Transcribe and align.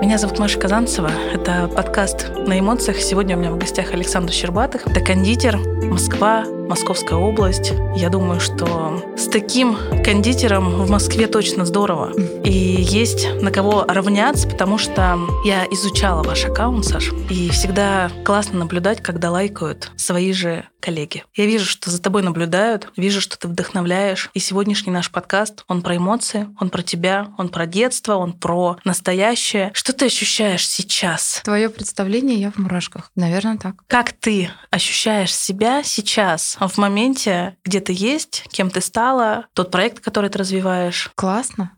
Меня 0.00 0.16
зовут 0.16 0.38
Маша 0.38 0.58
Казанцева. 0.58 1.10
Это 1.34 1.68
подкаст 1.68 2.30
«На 2.46 2.58
эмоциях». 2.58 2.96
Сегодня 3.00 3.36
у 3.36 3.38
меня 3.38 3.50
в 3.50 3.58
гостях 3.58 3.92
Александр 3.92 4.32
Щербатых. 4.32 4.86
Это 4.86 5.00
кондитер, 5.00 5.58
Москва, 5.58 6.44
Московская 6.70 7.16
область. 7.16 7.72
Я 7.96 8.10
думаю, 8.10 8.38
что 8.38 9.02
с 9.16 9.26
таким 9.26 9.76
кондитером 10.04 10.84
в 10.84 10.88
Москве 10.88 11.26
точно 11.26 11.66
здорово. 11.66 12.12
И 12.44 12.52
есть 12.52 13.26
на 13.42 13.50
кого 13.50 13.84
равняться, 13.88 14.48
потому 14.48 14.78
что 14.78 15.18
я 15.44 15.66
изучала 15.72 16.22
ваш 16.22 16.44
аккаунт, 16.44 16.84
Саш, 16.84 17.10
и 17.28 17.50
всегда 17.50 18.08
классно 18.24 18.60
наблюдать, 18.60 19.02
когда 19.02 19.32
лайкают 19.32 19.90
свои 19.96 20.32
же 20.32 20.64
коллеги. 20.80 21.24
Я 21.34 21.46
вижу, 21.46 21.66
что 21.66 21.90
за 21.90 22.00
тобой 22.00 22.22
наблюдают, 22.22 22.88
вижу, 22.96 23.20
что 23.20 23.38
ты 23.38 23.48
вдохновляешь. 23.48 24.30
И 24.32 24.38
сегодняшний 24.38 24.92
наш 24.92 25.10
подкаст, 25.10 25.64
он 25.68 25.82
про 25.82 25.96
эмоции, 25.96 26.48
он 26.58 26.70
про 26.70 26.82
тебя, 26.82 27.28
он 27.36 27.50
про 27.50 27.66
детство, 27.66 28.14
он 28.14 28.32
про 28.32 28.78
настоящее. 28.84 29.70
Что 29.74 29.92
ты 29.92 30.06
ощущаешь 30.06 30.66
сейчас? 30.66 31.42
Твое 31.44 31.68
представление 31.68 32.40
я 32.40 32.50
в 32.50 32.56
мурашках. 32.56 33.10
Наверное, 33.14 33.58
так. 33.58 33.74
Как 33.86 34.12
ты 34.12 34.50
ощущаешь 34.70 35.34
себя 35.34 35.82
сейчас, 35.84 36.56
в 36.68 36.78
моменте, 36.78 37.56
где 37.64 37.80
ты 37.80 37.92
есть, 37.96 38.44
кем 38.50 38.70
ты 38.70 38.80
стала, 38.80 39.46
тот 39.54 39.70
проект, 39.70 40.00
который 40.00 40.30
ты 40.30 40.38
развиваешь? 40.38 41.10
Классно. 41.14 41.72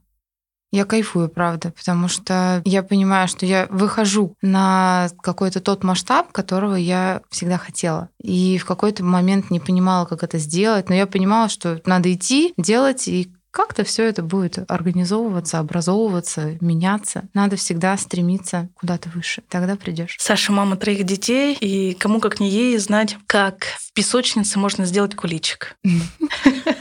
Я 0.73 0.87
кайфую, 0.87 1.29
правда, 1.29 1.71
потому 1.71 2.09
что 2.09 2.63
я 2.65 2.83
понимаю, 2.83 3.29
что 3.29 3.45
я 3.45 3.67
выхожу 3.69 4.37
на 4.41 5.11
какой-то 5.21 5.61
тот 5.61 5.85
масштаб, 5.85 6.33
которого 6.33 6.77
я 6.77 7.21
всегда 7.29 7.59
хотела. 7.59 8.09
И 8.23 8.57
в 8.57 8.65
какой-то 8.65 9.05
момент 9.05 9.51
не 9.51 9.61
понимала, 9.61 10.07
как 10.07 10.23
это 10.23 10.39
сделать, 10.39 10.89
но 10.89 10.95
я 10.95 11.07
понимала, 11.07 11.51
что 11.51 11.83
надо 11.85 12.11
идти, 12.11 12.55
делать, 12.57 13.07
и 13.07 13.31
как-то 13.53 13.85
все 13.85 14.05
это 14.05 14.23
будет 14.23 14.59
организовываться, 14.69 15.59
образовываться, 15.59 16.57
меняться. 16.61 17.25
Надо 17.35 17.57
всегда 17.57 17.97
стремиться 17.97 18.69
куда-то 18.75 19.11
выше. 19.11 19.43
Тогда 19.49 19.77
придешь. 19.77 20.17
Саша 20.19 20.53
мама 20.53 20.77
троих 20.77 21.05
детей, 21.05 21.57
и 21.61 21.95
кому 21.95 22.19
как 22.19 22.41
не 22.41 22.51
ей 22.51 22.77
знать, 22.79 23.17
как 23.27 23.65
в 23.79 23.93
песочнице 23.93 24.59
можно 24.59 24.87
сделать 24.87 25.15
куличик. 25.15 25.77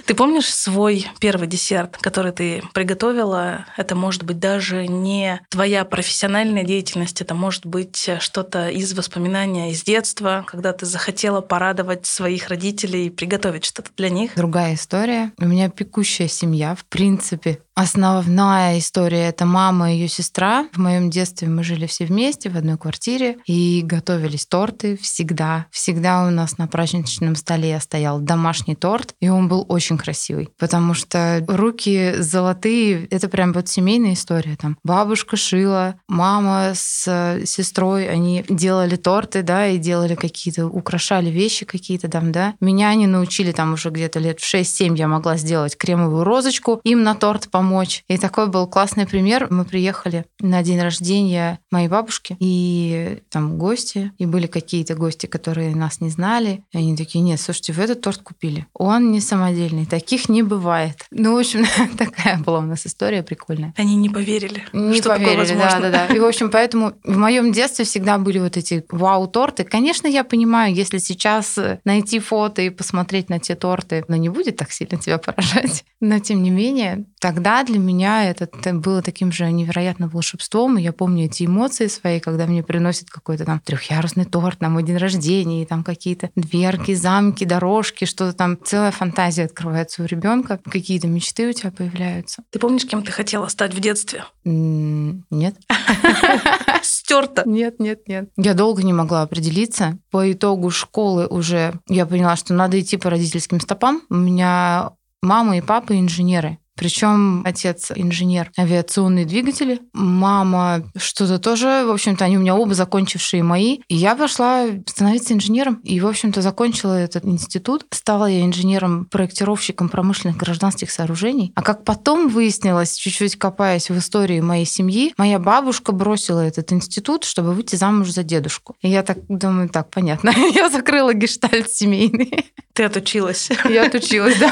Ты 0.05 0.15
помнишь 0.15 0.53
свой 0.53 1.07
первый 1.21 1.47
десерт, 1.47 1.97
который 1.97 2.33
ты 2.33 2.61
приготовила? 2.73 3.65
Это 3.77 3.95
может 3.95 4.23
быть 4.23 4.39
даже 4.39 4.85
не 4.85 5.39
твоя 5.47 5.85
профессиональная 5.85 6.65
деятельность, 6.65 7.21
это 7.21 7.33
может 7.33 7.65
быть 7.65 8.09
что-то 8.19 8.67
из 8.67 8.93
воспоминания 8.93 9.71
из 9.71 9.83
детства, 9.83 10.43
когда 10.47 10.73
ты 10.73 10.85
захотела 10.85 11.39
порадовать 11.39 12.07
своих 12.07 12.49
родителей 12.49 13.05
и 13.05 13.09
приготовить 13.09 13.63
что-то 13.63 13.91
для 13.95 14.09
них. 14.09 14.35
Другая 14.35 14.73
история. 14.73 15.31
У 15.37 15.45
меня 15.45 15.69
пекущая 15.69 16.27
семья, 16.27 16.60
в 16.75 16.85
принципе. 16.85 17.59
Основная 17.73 18.77
история— 18.79 19.27
это 19.29 19.45
мама 19.45 19.91
и 19.91 19.95
ее 19.95 20.07
сестра. 20.09 20.67
В 20.73 20.77
моем 20.77 21.09
детстве 21.09 21.47
мы 21.47 21.63
жили 21.63 21.85
все 21.85 22.05
вместе 22.05 22.49
в 22.49 22.57
одной 22.57 22.77
квартире 22.77 23.37
и 23.45 23.81
готовились 23.83 24.45
торты 24.45 24.97
всегда. 24.97 25.67
Всегда 25.71 26.25
у 26.25 26.29
нас 26.31 26.57
на 26.57 26.67
праздничном 26.67 27.35
столе 27.35 27.79
стоял 27.79 28.19
домашний 28.19 28.75
торт, 28.75 29.15
и 29.21 29.29
он 29.29 29.47
был 29.47 29.65
очень 29.69 29.97
красивый, 29.97 30.49
потому 30.59 30.93
что 30.93 31.43
руки 31.47 32.15
золотые— 32.17 33.05
это 33.09 33.29
прям 33.29 33.53
вот 33.53 33.69
семейная 33.69 34.13
история. 34.13 34.57
Там 34.57 34.77
бабушка 34.83 35.37
шила, 35.37 35.95
мама 36.09 36.73
с 36.75 37.39
сестрой, 37.45 38.09
они 38.09 38.43
делали 38.49 38.97
торты, 38.97 39.43
да, 39.43 39.67
и 39.67 39.77
делали 39.77 40.15
какие-то, 40.15 40.67
украшали 40.67 41.29
вещи 41.29 41.65
какие-то 41.65 42.09
там, 42.09 42.33
да. 42.33 42.53
Меня 42.59 42.89
они 42.89 43.07
научили 43.07 43.53
там 43.53 43.73
уже 43.73 43.91
где-то 43.91 44.19
лет 44.19 44.41
в 44.41 44.53
6-7 44.53 44.97
я 44.97 45.07
могла 45.07 45.37
сделать 45.37 45.77
кремовую 45.77 46.25
розочку, 46.25 46.81
им 46.83 47.03
на 47.03 47.15
торт 47.15 47.49
помочь 47.49 47.60
помочь. 47.61 48.03
И 48.07 48.17
такой 48.17 48.47
был 48.47 48.65
классный 48.65 49.05
пример. 49.05 49.45
Мы 49.51 49.65
приехали 49.65 50.25
на 50.39 50.63
день 50.63 50.81
рождения 50.81 51.59
моей 51.69 51.87
бабушки, 51.87 52.35
и 52.39 53.19
там 53.29 53.59
гости, 53.59 54.11
и 54.17 54.25
были 54.25 54.47
какие-то 54.47 54.95
гости, 54.95 55.27
которые 55.27 55.75
нас 55.75 56.01
не 56.01 56.09
знали. 56.09 56.63
И 56.71 56.77
они 56.77 56.97
такие, 56.97 57.21
нет, 57.23 57.39
слушайте, 57.39 57.73
вы 57.73 57.83
этот 57.83 58.01
торт 58.01 58.21
купили. 58.23 58.65
Он 58.73 59.11
не 59.11 59.21
самодельный, 59.21 59.85
таких 59.85 60.27
не 60.27 60.41
бывает. 60.41 61.05
Ну, 61.11 61.35
в 61.35 61.37
общем, 61.37 61.65
такая 61.97 62.39
была 62.39 62.59
у 62.59 62.63
нас 62.63 62.87
история 62.87 63.21
прикольная. 63.21 63.75
Они 63.77 63.95
не 63.95 64.09
поверили, 64.09 64.63
не 64.73 64.99
что 64.99 65.09
поверили, 65.09 65.35
такое 65.35 65.55
возможно. 65.55 65.91
Да, 65.91 65.91
да, 65.91 66.07
да. 66.07 66.15
И, 66.15 66.19
в 66.19 66.25
общем, 66.25 66.49
поэтому 66.49 66.93
в 67.03 67.17
моем 67.17 67.51
детстве 67.51 67.85
всегда 67.85 68.17
были 68.17 68.39
вот 68.39 68.57
эти 68.57 68.83
вау-торты. 68.89 69.65
Конечно, 69.65 70.07
я 70.07 70.23
понимаю, 70.23 70.73
если 70.73 70.97
сейчас 70.97 71.59
найти 71.85 72.17
фото 72.19 72.63
и 72.63 72.71
посмотреть 72.71 73.29
на 73.29 73.39
те 73.39 73.53
торты, 73.53 74.03
но 74.07 74.15
не 74.15 74.29
будет 74.29 74.57
так 74.57 74.71
сильно 74.71 74.97
тебя 74.97 75.19
поражать. 75.19 75.85
Но, 76.01 76.17
тем 76.17 76.41
не 76.41 76.49
менее, 76.49 77.05
тогда 77.19 77.50
для 77.65 77.79
меня 77.79 78.29
это 78.29 78.49
было 78.73 79.01
таким 79.01 79.31
же 79.31 79.51
невероятным 79.51 80.09
волшебством. 80.09 80.77
И 80.77 80.81
я 80.81 80.93
помню 80.93 81.25
эти 81.25 81.45
эмоции 81.45 81.87
свои, 81.87 82.19
когда 82.19 82.45
мне 82.45 82.63
приносят 82.63 83.09
какой-то 83.09 83.45
там 83.45 83.59
трехъярусный 83.59 84.25
торт 84.25 84.61
на 84.61 84.69
мой 84.69 84.83
день 84.83 84.97
рождения, 84.97 85.61
и 85.61 85.65
там 85.65 85.83
какие-то 85.83 86.29
дверки, 86.35 86.93
замки, 86.93 87.45
дорожки, 87.45 88.05
что-то 88.05 88.33
там. 88.33 88.57
Целая 88.63 88.91
фантазия 88.91 89.45
открывается 89.45 90.03
у 90.03 90.05
ребенка, 90.05 90.59
какие-то 90.63 91.07
мечты 91.07 91.49
у 91.49 91.53
тебя 91.53 91.71
появляются. 91.71 92.43
Ты 92.49 92.59
помнишь, 92.59 92.85
кем 92.85 93.03
ты 93.03 93.11
хотела 93.11 93.47
стать 93.47 93.73
в 93.73 93.79
детстве? 93.79 94.23
Нет. 94.43 95.55
Стерто. 96.81 97.43
Нет, 97.45 97.79
нет, 97.79 98.07
нет. 98.07 98.29
Я 98.37 98.53
долго 98.53 98.83
не 98.83 98.93
могла 98.93 99.23
определиться. 99.23 99.97
По 100.09 100.31
итогу 100.31 100.69
школы 100.69 101.27
уже 101.27 101.73
я 101.87 102.05
поняла, 102.05 102.35
что 102.35 102.53
надо 102.53 102.79
идти 102.79 102.97
по 102.97 103.09
родительским 103.09 103.59
стопам. 103.59 104.01
У 104.09 104.15
меня 104.15 104.91
мама 105.21 105.57
и 105.57 105.61
папа 105.61 105.97
инженеры. 105.97 106.57
Причем 106.81 107.43
отец 107.45 107.91
инженер 107.93 108.51
авиационные 108.57 109.25
двигатели, 109.25 109.81
мама 109.93 110.81
что-то 110.95 111.37
тоже, 111.37 111.83
в 111.85 111.91
общем-то, 111.91 112.25
они 112.25 112.37
у 112.37 112.39
меня 112.39 112.55
оба 112.55 112.73
закончившие 112.73 113.43
мои. 113.43 113.81
И 113.87 113.95
я 113.95 114.15
пошла 114.15 114.65
становиться 114.87 115.35
инженером. 115.35 115.75
И, 115.83 115.99
в 115.99 116.07
общем-то, 116.07 116.41
закончила 116.41 116.95
этот 116.95 117.23
институт. 117.25 117.85
Стала 117.91 118.25
я 118.25 118.43
инженером-проектировщиком 118.43 119.89
промышленных 119.89 120.37
гражданских 120.37 120.89
сооружений. 120.89 121.51
А 121.53 121.61
как 121.61 121.83
потом 121.83 122.29
выяснилось, 122.29 122.95
чуть-чуть 122.95 123.35
копаясь 123.35 123.91
в 123.91 123.97
истории 123.99 124.39
моей 124.39 124.65
семьи, 124.65 125.13
моя 125.19 125.37
бабушка 125.37 125.91
бросила 125.91 126.39
этот 126.39 126.73
институт, 126.73 127.25
чтобы 127.25 127.53
выйти 127.53 127.75
замуж 127.75 128.09
за 128.09 128.23
дедушку. 128.23 128.75
И 128.81 128.89
я 128.89 129.03
так 129.03 129.19
думаю, 129.27 129.69
так, 129.69 129.91
понятно. 129.91 130.31
Я 130.55 130.71
закрыла 130.71 131.13
гештальт 131.13 131.69
семейный. 131.71 132.51
Ты 132.73 132.85
отучилась. 132.85 133.51
Я 133.69 133.85
отучилась, 133.85 134.39
да. 134.39 134.51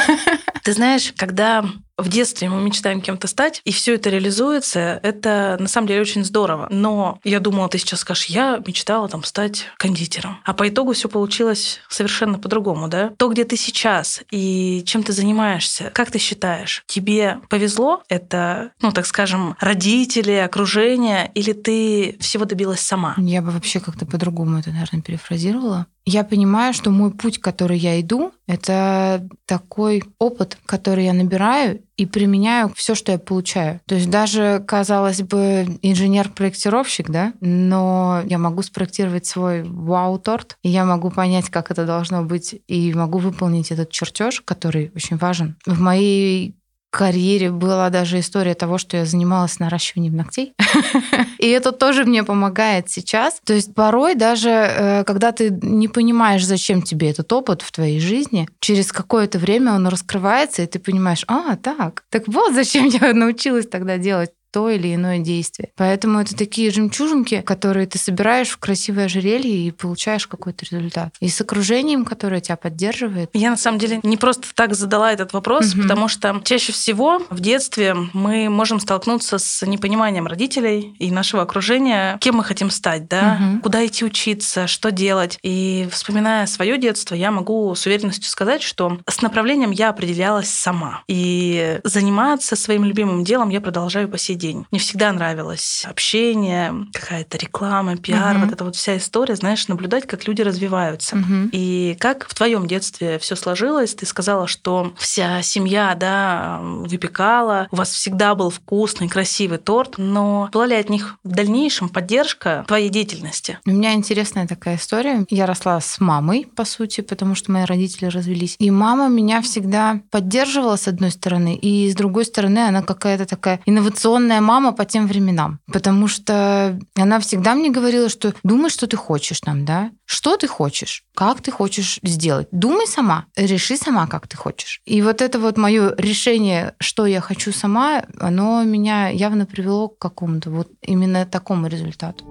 Ты 0.64 0.74
знаешь, 0.74 1.12
когда 1.18 1.66
в 2.02 2.10
детстве 2.10 2.50
мы 2.50 2.62
мечтаем 2.62 3.02
кем-то 3.02 3.28
стать, 3.28 3.62
и 3.66 3.72
все 3.72 3.96
это 3.96 4.10
реализуется, 4.10 5.00
это 5.04 5.58
на 5.60 5.68
самом 5.68 5.88
деле 5.88 6.02
очень 6.02 6.24
здорово. 6.24 6.68
Но 6.70 7.20
я 7.24 7.40
думала, 7.40 7.70
ты 7.70 7.78
сейчас 7.78 8.02
скажешь, 8.02 8.26
я 8.26 8.62
мечтала 8.66 9.08
там 9.08 9.24
стать 9.24 9.66
кондитером. 9.78 10.40
А 10.46 10.54
по 10.54 10.68
итогу 10.68 10.94
все 10.94 11.10
получилось 11.10 11.80
совершенно 11.90 12.40
по-другому, 12.40 12.88
да? 12.88 13.12
То, 13.18 13.30
где 13.30 13.46
ты 13.46 13.58
сейчас 13.58 14.22
и 14.32 14.84
чем 14.86 15.04
ты 15.04 15.14
занимаешься, 15.14 15.92
как 15.94 16.12
ты 16.12 16.20
считаешь, 16.20 16.84
тебе 16.88 17.40
повезло? 17.50 18.04
Это, 18.10 18.72
ну, 18.82 18.92
так 18.92 19.06
скажем, 19.06 19.56
родители, 19.60 20.32
окружение, 20.34 21.32
или 21.36 21.54
ты 21.54 22.18
всего 22.20 22.46
добилась 22.46 22.82
сама? 22.82 23.16
Я 23.18 23.42
бы 23.42 23.52
вообще 23.52 23.80
как-то 23.80 24.06
по-другому 24.06 24.60
это, 24.60 24.72
наверное, 24.72 25.02
перефразировала. 25.02 25.88
Я 26.06 26.24
понимаю, 26.24 26.74
что 26.74 26.90
мой 26.90 27.12
путь, 27.12 27.40
который 27.40 27.78
я 27.78 28.02
иду, 28.02 28.32
это 28.48 29.28
такой 29.46 30.04
опыт, 30.18 30.58
который 30.66 31.06
я 31.06 31.14
набираю 31.14 31.82
и 32.00 32.06
применяю 32.06 32.72
все, 32.76 32.96
что 32.96 33.12
я 33.12 33.20
получаю. 33.20 33.82
То 33.86 33.96
есть 33.96 34.10
даже, 34.10 34.64
казалось 34.66 35.22
бы, 35.22 35.80
инженер-проектировщик, 35.82 37.10
да, 37.10 37.34
но 37.42 38.22
я 38.26 38.38
могу 38.38 38.62
спроектировать 38.62 39.26
свой 39.26 39.64
вау-торт, 39.64 40.58
и 40.64 40.70
я 40.70 40.86
могу 40.86 41.12
понять, 41.12 41.50
как 41.50 41.72
это 41.72 41.86
должно 41.86 42.24
быть, 42.24 42.56
и 42.68 42.94
могу 42.94 43.18
выполнить 43.18 43.72
этот 43.72 43.92
чертеж, 43.92 44.42
который 44.42 44.92
очень 44.96 45.18
важен. 45.18 45.58
В 45.66 45.82
моей 45.82 46.56
карьере 46.90 47.52
была 47.52 47.90
даже 47.90 48.20
история 48.20 48.56
того, 48.56 48.78
что 48.78 48.98
я 48.98 49.06
занималась 49.06 49.60
наращиванием 49.60 50.16
ногтей. 50.16 50.54
И 51.40 51.48
это 51.48 51.72
тоже 51.72 52.06
мне 52.06 52.24
помогает 52.24 52.90
сейчас. 52.90 53.40
То 53.46 53.54
есть 53.54 53.74
порой 53.74 54.16
даже, 54.16 54.50
э, 54.50 55.04
когда 55.06 55.32
ты 55.32 55.50
не 55.62 55.88
понимаешь, 55.88 56.46
зачем 56.46 56.82
тебе 56.82 57.12
этот 57.12 57.32
опыт 57.32 57.62
в 57.62 57.72
твоей 57.72 58.00
жизни, 58.00 58.50
через 58.60 58.92
какое-то 58.92 59.40
время 59.40 59.74
он 59.74 59.88
раскрывается, 59.88 60.64
и 60.64 60.68
ты 60.68 60.80
понимаешь, 60.80 61.24
а, 61.28 61.56
так, 61.56 62.04
так 62.10 62.28
вот 62.28 62.54
зачем 62.54 62.88
я 62.88 63.14
научилась 63.14 63.68
тогда 63.68 63.98
делать 63.98 64.32
то 64.52 64.70
или 64.70 64.96
иное 64.96 65.20
действие. 65.20 65.70
Поэтому 65.76 66.20
это 66.20 66.36
такие 66.36 66.72
жемчужинки, 66.72 67.42
которые 67.42 67.88
ты 67.88 67.98
собираешь 67.98 68.50
в 68.50 68.58
красивое 68.58 69.06
ожерелье 69.06 69.68
и 69.68 69.72
получаешь 69.72 70.28
какой-то 70.28 70.66
результат. 70.66 71.14
И 71.20 71.30
с 71.30 71.40
окружением, 71.42 72.06
которое 72.06 72.42
тебя 72.42 72.58
поддерживает. 72.58 73.30
Я 73.34 73.52
на 73.52 73.58
самом 73.58 73.80
деле 73.80 74.00
не 74.04 74.18
просто 74.18 74.48
так 74.54 74.74
задала 74.74 75.12
этот 75.12 75.34
вопрос, 75.34 75.74
угу. 75.74 75.84
потому 75.84 76.08
что 76.08 76.42
чаще 76.44 76.72
всего 76.72 77.22
в 77.30 77.40
детстве 77.40 77.96
мы 78.14 78.50
можем 78.50 78.80
столкнуться 78.80 79.38
с 79.38 79.66
непониманием 79.66 80.28
родителей 80.28 80.96
и 81.00 81.12
нашего 81.12 81.44
окружения, 81.44 82.18
кем 82.20 82.36
мы 82.36 82.44
хотим 82.44 82.72
стать, 82.72 83.08
да, 83.08 83.40
угу. 83.40 83.62
куда 83.62 83.86
идти 83.86 84.06
учиться, 84.06 84.68
что 84.68 84.92
делать. 84.92 85.38
И 85.44 85.88
вспоминая 85.92 86.46
свое 86.48 86.78
детство, 86.78 87.16
я 87.16 87.32
могу 87.32 87.74
с 87.76 87.86
уверенностью 87.86 88.30
сказать, 88.30 88.62
что 88.62 89.00
с 89.08 89.22
направлением 89.22 89.72
я 89.72 89.90
определялась 89.90 90.50
сама. 90.50 91.04
И 91.08 91.80
заниматься 91.84 92.56
своим 92.56 92.84
любимым 92.84 93.24
делом 93.24 93.50
я 93.50 93.62
продолжаю 93.62 94.10
по 94.10 94.18
сей 94.18 94.36
день. 94.40 94.66
Мне 94.72 94.80
всегда 94.80 95.12
нравилось 95.12 95.86
общение, 95.88 96.74
какая-то 96.94 97.38
реклама, 97.38 97.98
пиар, 97.98 98.38
угу. 98.38 98.46
вот 98.46 98.54
эта 98.54 98.64
вот 98.64 98.76
вся 98.76 98.98
история, 98.98 99.36
знаешь, 99.36 99.68
наблюдать, 99.68 100.08
как 100.08 100.28
люди 100.28 100.42
развиваются. 100.42 101.18
Угу. 101.18 101.50
И 101.52 101.96
как 102.00 102.28
в 102.28 102.34
твоем 102.34 102.68
детстве 102.68 103.20
все 103.20 103.36
сложилось? 103.36 103.94
Ты 103.94 104.06
сказала, 104.06 104.48
что 104.48 104.94
вся 104.98 105.42
семья, 105.42 105.94
да, 105.96 106.60
выпекала, 106.62 107.68
у 107.72 107.76
вас 107.76 107.90
всегда 107.90 108.34
был 108.36 108.50
вкусный, 108.50 109.10
красивый 109.10 109.58
торт, 109.58 109.96
но 109.98 110.50
была 110.52 110.66
ли 110.66 110.76
от 110.76 110.90
них 110.90 111.18
в 111.24 111.30
дальнейшем 111.30 111.90
поддержка 111.90 112.64
твоей 112.68 112.90
деятельности? 112.90 113.60
У 113.66 113.72
меня 113.72 113.94
интересная 113.94 114.48
такая 114.48 114.78
история. 114.78 115.26
Я 115.30 115.46
росла 115.46 115.80
с 115.82 116.00
мамой, 116.00 116.48
по 116.56 116.66
сути, 116.66 117.02
потому 117.02 117.36
что 117.36 117.52
мои 117.52 117.66
родители 117.66 118.06
развелись. 118.06 118.56
И 118.60 118.72
мама 118.72 119.10
меня 119.10 119.42
всегда 119.42 120.02
поддерживала, 120.10 120.78
с 120.78 120.88
одной 120.88 121.12
стороны, 121.12 121.56
и 121.56 121.90
с 121.92 121.96
другой 121.96 122.26
стороны, 122.26 122.60
она 122.60 122.82
какая-то 122.82 123.26
такая 123.26 123.60
инновационная 123.66 124.29
мама 124.42 124.72
по 124.72 124.86
тем 124.86 125.08
временам. 125.08 125.60
Потому 125.72 126.08
что 126.08 126.80
она 126.96 127.20
всегда 127.20 127.56
мне 127.56 127.70
говорила, 127.70 128.10
что 128.10 128.34
думай, 128.44 128.70
что 128.70 128.88
ты 128.88 128.98
хочешь 128.98 129.42
там, 129.42 129.66
да? 129.66 129.92
Что 130.06 130.38
ты 130.38 130.48
хочешь? 130.48 131.04
Как 131.16 131.42
ты 131.42 131.52
хочешь 131.52 132.00
сделать? 132.04 132.48
Думай 132.52 132.88
сама, 132.88 133.26
реши 133.36 133.78
сама, 133.78 134.08
как 134.08 134.28
ты 134.28 134.38
хочешь. 134.38 134.82
И 134.86 135.02
вот 135.02 135.22
это 135.22 135.40
вот 135.40 135.58
мое 135.58 135.94
решение, 135.98 136.74
что 136.80 137.06
я 137.06 137.22
хочу 137.22 137.52
сама, 137.52 138.04
оно 138.20 138.64
меня 138.64 139.10
явно 139.10 139.46
привело 139.46 139.90
к 139.90 139.98
какому-то 139.98 140.50
вот 140.50 140.70
именно 140.82 141.26
такому 141.26 141.68
результату. 141.68 142.26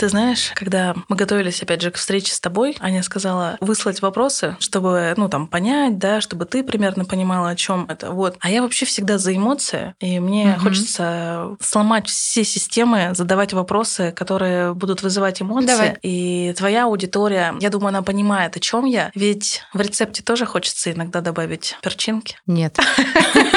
Ты 0.00 0.08
знаешь, 0.08 0.52
когда 0.54 0.94
мы 1.08 1.16
готовились, 1.16 1.62
опять 1.62 1.82
же, 1.82 1.90
к 1.90 1.96
встрече 1.96 2.32
с 2.32 2.40
тобой, 2.40 2.74
Аня 2.80 3.02
сказала 3.02 3.58
выслать 3.60 4.00
вопросы, 4.00 4.56
чтобы, 4.58 5.12
ну, 5.18 5.28
там, 5.28 5.46
понять, 5.46 5.98
да, 5.98 6.22
чтобы 6.22 6.46
ты 6.46 6.64
примерно 6.64 7.04
понимала, 7.04 7.50
о 7.50 7.54
чем 7.54 7.84
это. 7.86 8.10
Вот. 8.10 8.38
А 8.40 8.48
я 8.48 8.62
вообще 8.62 8.86
всегда 8.86 9.18
за 9.18 9.36
эмоции, 9.36 9.94
и 10.00 10.18
мне 10.18 10.54
угу. 10.54 10.62
хочется 10.62 11.54
сломать 11.60 12.08
все 12.08 12.44
системы, 12.44 13.10
задавать 13.12 13.52
вопросы, 13.52 14.10
которые 14.12 14.72
будут 14.72 15.02
вызывать 15.02 15.42
эмоции. 15.42 15.66
Давай. 15.66 15.98
И 16.00 16.54
твоя 16.56 16.84
аудитория, 16.84 17.54
я 17.60 17.68
думаю, 17.68 17.88
она 17.88 18.00
понимает, 18.00 18.56
о 18.56 18.60
чем 18.60 18.86
я. 18.86 19.10
Ведь 19.14 19.60
в 19.74 19.82
рецепте 19.82 20.22
тоже 20.22 20.46
хочется 20.46 20.92
иногда 20.92 21.20
добавить 21.20 21.76
перчинки. 21.82 22.38
Нет. 22.46 22.78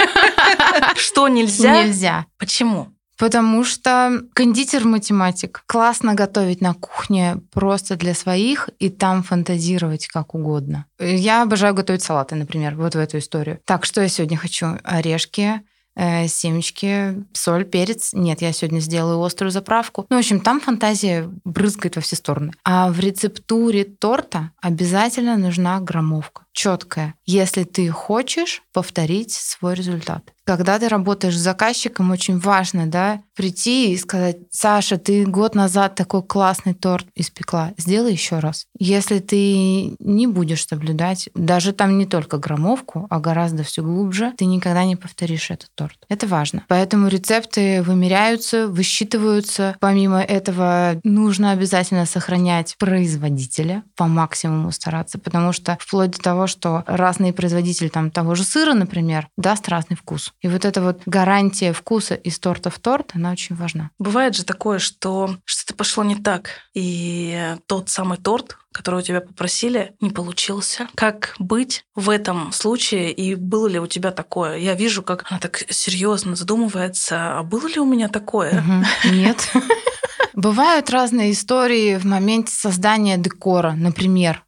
Что 0.97 1.29
нельзя? 1.29 1.85
Нельзя. 1.85 2.25
Почему? 2.37 2.92
Потому 3.17 3.63
что 3.63 4.21
кондитер-математик. 4.33 5.63
Классно 5.65 6.15
готовить 6.15 6.61
на 6.61 6.73
кухне 6.73 7.37
просто 7.51 7.95
для 7.95 8.13
своих 8.13 8.69
и 8.79 8.89
там 8.89 9.23
фантазировать 9.23 10.07
как 10.07 10.35
угодно. 10.35 10.85
Я 10.99 11.43
обожаю 11.43 11.73
готовить 11.73 12.03
салаты, 12.03 12.35
например, 12.35 12.75
вот 12.75 12.95
в 12.95 12.97
эту 12.97 13.19
историю. 13.19 13.59
Так, 13.65 13.85
что 13.85 14.01
я 14.01 14.07
сегодня 14.07 14.37
хочу? 14.37 14.77
Орешки, 14.83 15.61
э, 15.95 16.27
семечки, 16.27 17.23
соль, 17.33 17.65
перец. 17.65 18.13
Нет, 18.13 18.41
я 18.41 18.51
сегодня 18.51 18.79
сделаю 18.79 19.21
острую 19.23 19.51
заправку. 19.51 20.05
Ну, 20.09 20.15
в 20.15 20.19
общем, 20.19 20.39
там 20.39 20.59
фантазия 20.59 21.29
брызгает 21.43 21.95
во 21.95 22.01
все 22.01 22.15
стороны. 22.15 22.53
А 22.63 22.89
в 22.89 22.99
рецептуре 22.99 23.83
торта 23.83 24.51
обязательно 24.61 25.37
нужна 25.37 25.79
граммовка 25.79 26.43
четкая, 26.53 27.15
если 27.25 27.63
ты 27.63 27.89
хочешь 27.89 28.63
повторить 28.71 29.33
свой 29.33 29.73
результат. 29.75 30.33
Когда 30.45 30.77
ты 30.77 30.89
работаешь 30.89 31.37
с 31.37 31.41
заказчиком, 31.41 32.11
очень 32.11 32.37
важно, 32.37 32.85
да, 32.85 33.21
прийти 33.33 33.93
и 33.93 33.97
сказать, 33.97 34.37
Саша, 34.51 34.97
ты 34.97 35.25
год 35.25 35.55
назад 35.55 35.95
такой 35.95 36.21
классный 36.21 36.73
торт 36.73 37.07
испекла, 37.15 37.71
сделай 37.77 38.11
еще 38.11 38.39
раз. 38.39 38.67
Если 38.77 39.19
ты 39.19 39.95
не 39.99 40.27
будешь 40.27 40.67
соблюдать, 40.67 41.29
даже 41.33 41.71
там 41.71 41.97
не 41.97 42.05
только 42.05 42.37
граммовку, 42.37 43.07
а 43.09 43.19
гораздо 43.19 43.63
все 43.63 43.83
глубже, 43.83 44.33
ты 44.37 44.43
никогда 44.45 44.83
не 44.83 44.97
повторишь 44.97 45.49
этот 45.49 45.69
торт. 45.75 45.97
Это 46.09 46.27
важно. 46.27 46.65
Поэтому 46.67 47.07
рецепты 47.07 47.81
вымеряются, 47.81 48.67
высчитываются. 48.67 49.77
Помимо 49.79 50.21
этого, 50.21 50.99
нужно 51.05 51.51
обязательно 51.51 52.05
сохранять 52.05 52.75
производителя, 52.77 53.83
по 53.95 54.07
максимуму 54.07 54.73
стараться, 54.73 55.19
потому 55.19 55.53
что 55.53 55.77
вплоть 55.79 56.11
до 56.11 56.19
того, 56.19 56.42
что 56.47 56.83
разные 56.87 57.33
производители 57.33 57.87
там 57.87 58.11
того 58.11 58.35
же 58.35 58.43
сыра, 58.43 58.73
например, 58.73 59.27
даст 59.37 59.67
разный 59.69 59.97
вкус. 59.97 60.33
И 60.41 60.47
вот 60.47 60.65
эта 60.65 60.81
вот 60.81 61.01
гарантия 61.05 61.73
вкуса 61.73 62.15
из 62.15 62.39
торта 62.39 62.69
в 62.69 62.79
торт, 62.79 63.11
она 63.13 63.31
очень 63.31 63.55
важна. 63.55 63.89
Бывает 63.99 64.35
же 64.35 64.43
такое, 64.43 64.79
что 64.79 65.37
что-то 65.45 65.75
пошло 65.75 66.03
не 66.03 66.15
так, 66.15 66.49
и 66.73 67.55
тот 67.67 67.89
самый 67.89 68.17
торт, 68.17 68.57
который 68.71 68.99
у 68.99 69.03
тебя 69.03 69.21
попросили, 69.21 69.93
не 70.01 70.09
получился. 70.09 70.87
Как 70.95 71.35
быть 71.39 71.85
в 71.95 72.09
этом 72.09 72.51
случае, 72.51 73.11
и 73.11 73.35
было 73.35 73.67
ли 73.67 73.79
у 73.79 73.87
тебя 73.87 74.11
такое? 74.11 74.57
Я 74.57 74.73
вижу, 74.73 75.03
как 75.03 75.25
она 75.29 75.39
так 75.39 75.63
серьезно 75.69 76.35
задумывается, 76.35 77.39
а 77.39 77.43
было 77.43 77.67
ли 77.67 77.79
у 77.79 77.85
меня 77.85 78.09
такое? 78.09 78.59
Угу. 78.59 79.13
Нет. 79.13 79.51
Бывают 80.33 80.89
разные 80.89 81.31
истории 81.31 81.97
в 81.97 82.05
моменте 82.05 82.51
создания 82.51 83.17
декора, 83.17 83.73
например. 83.73 84.43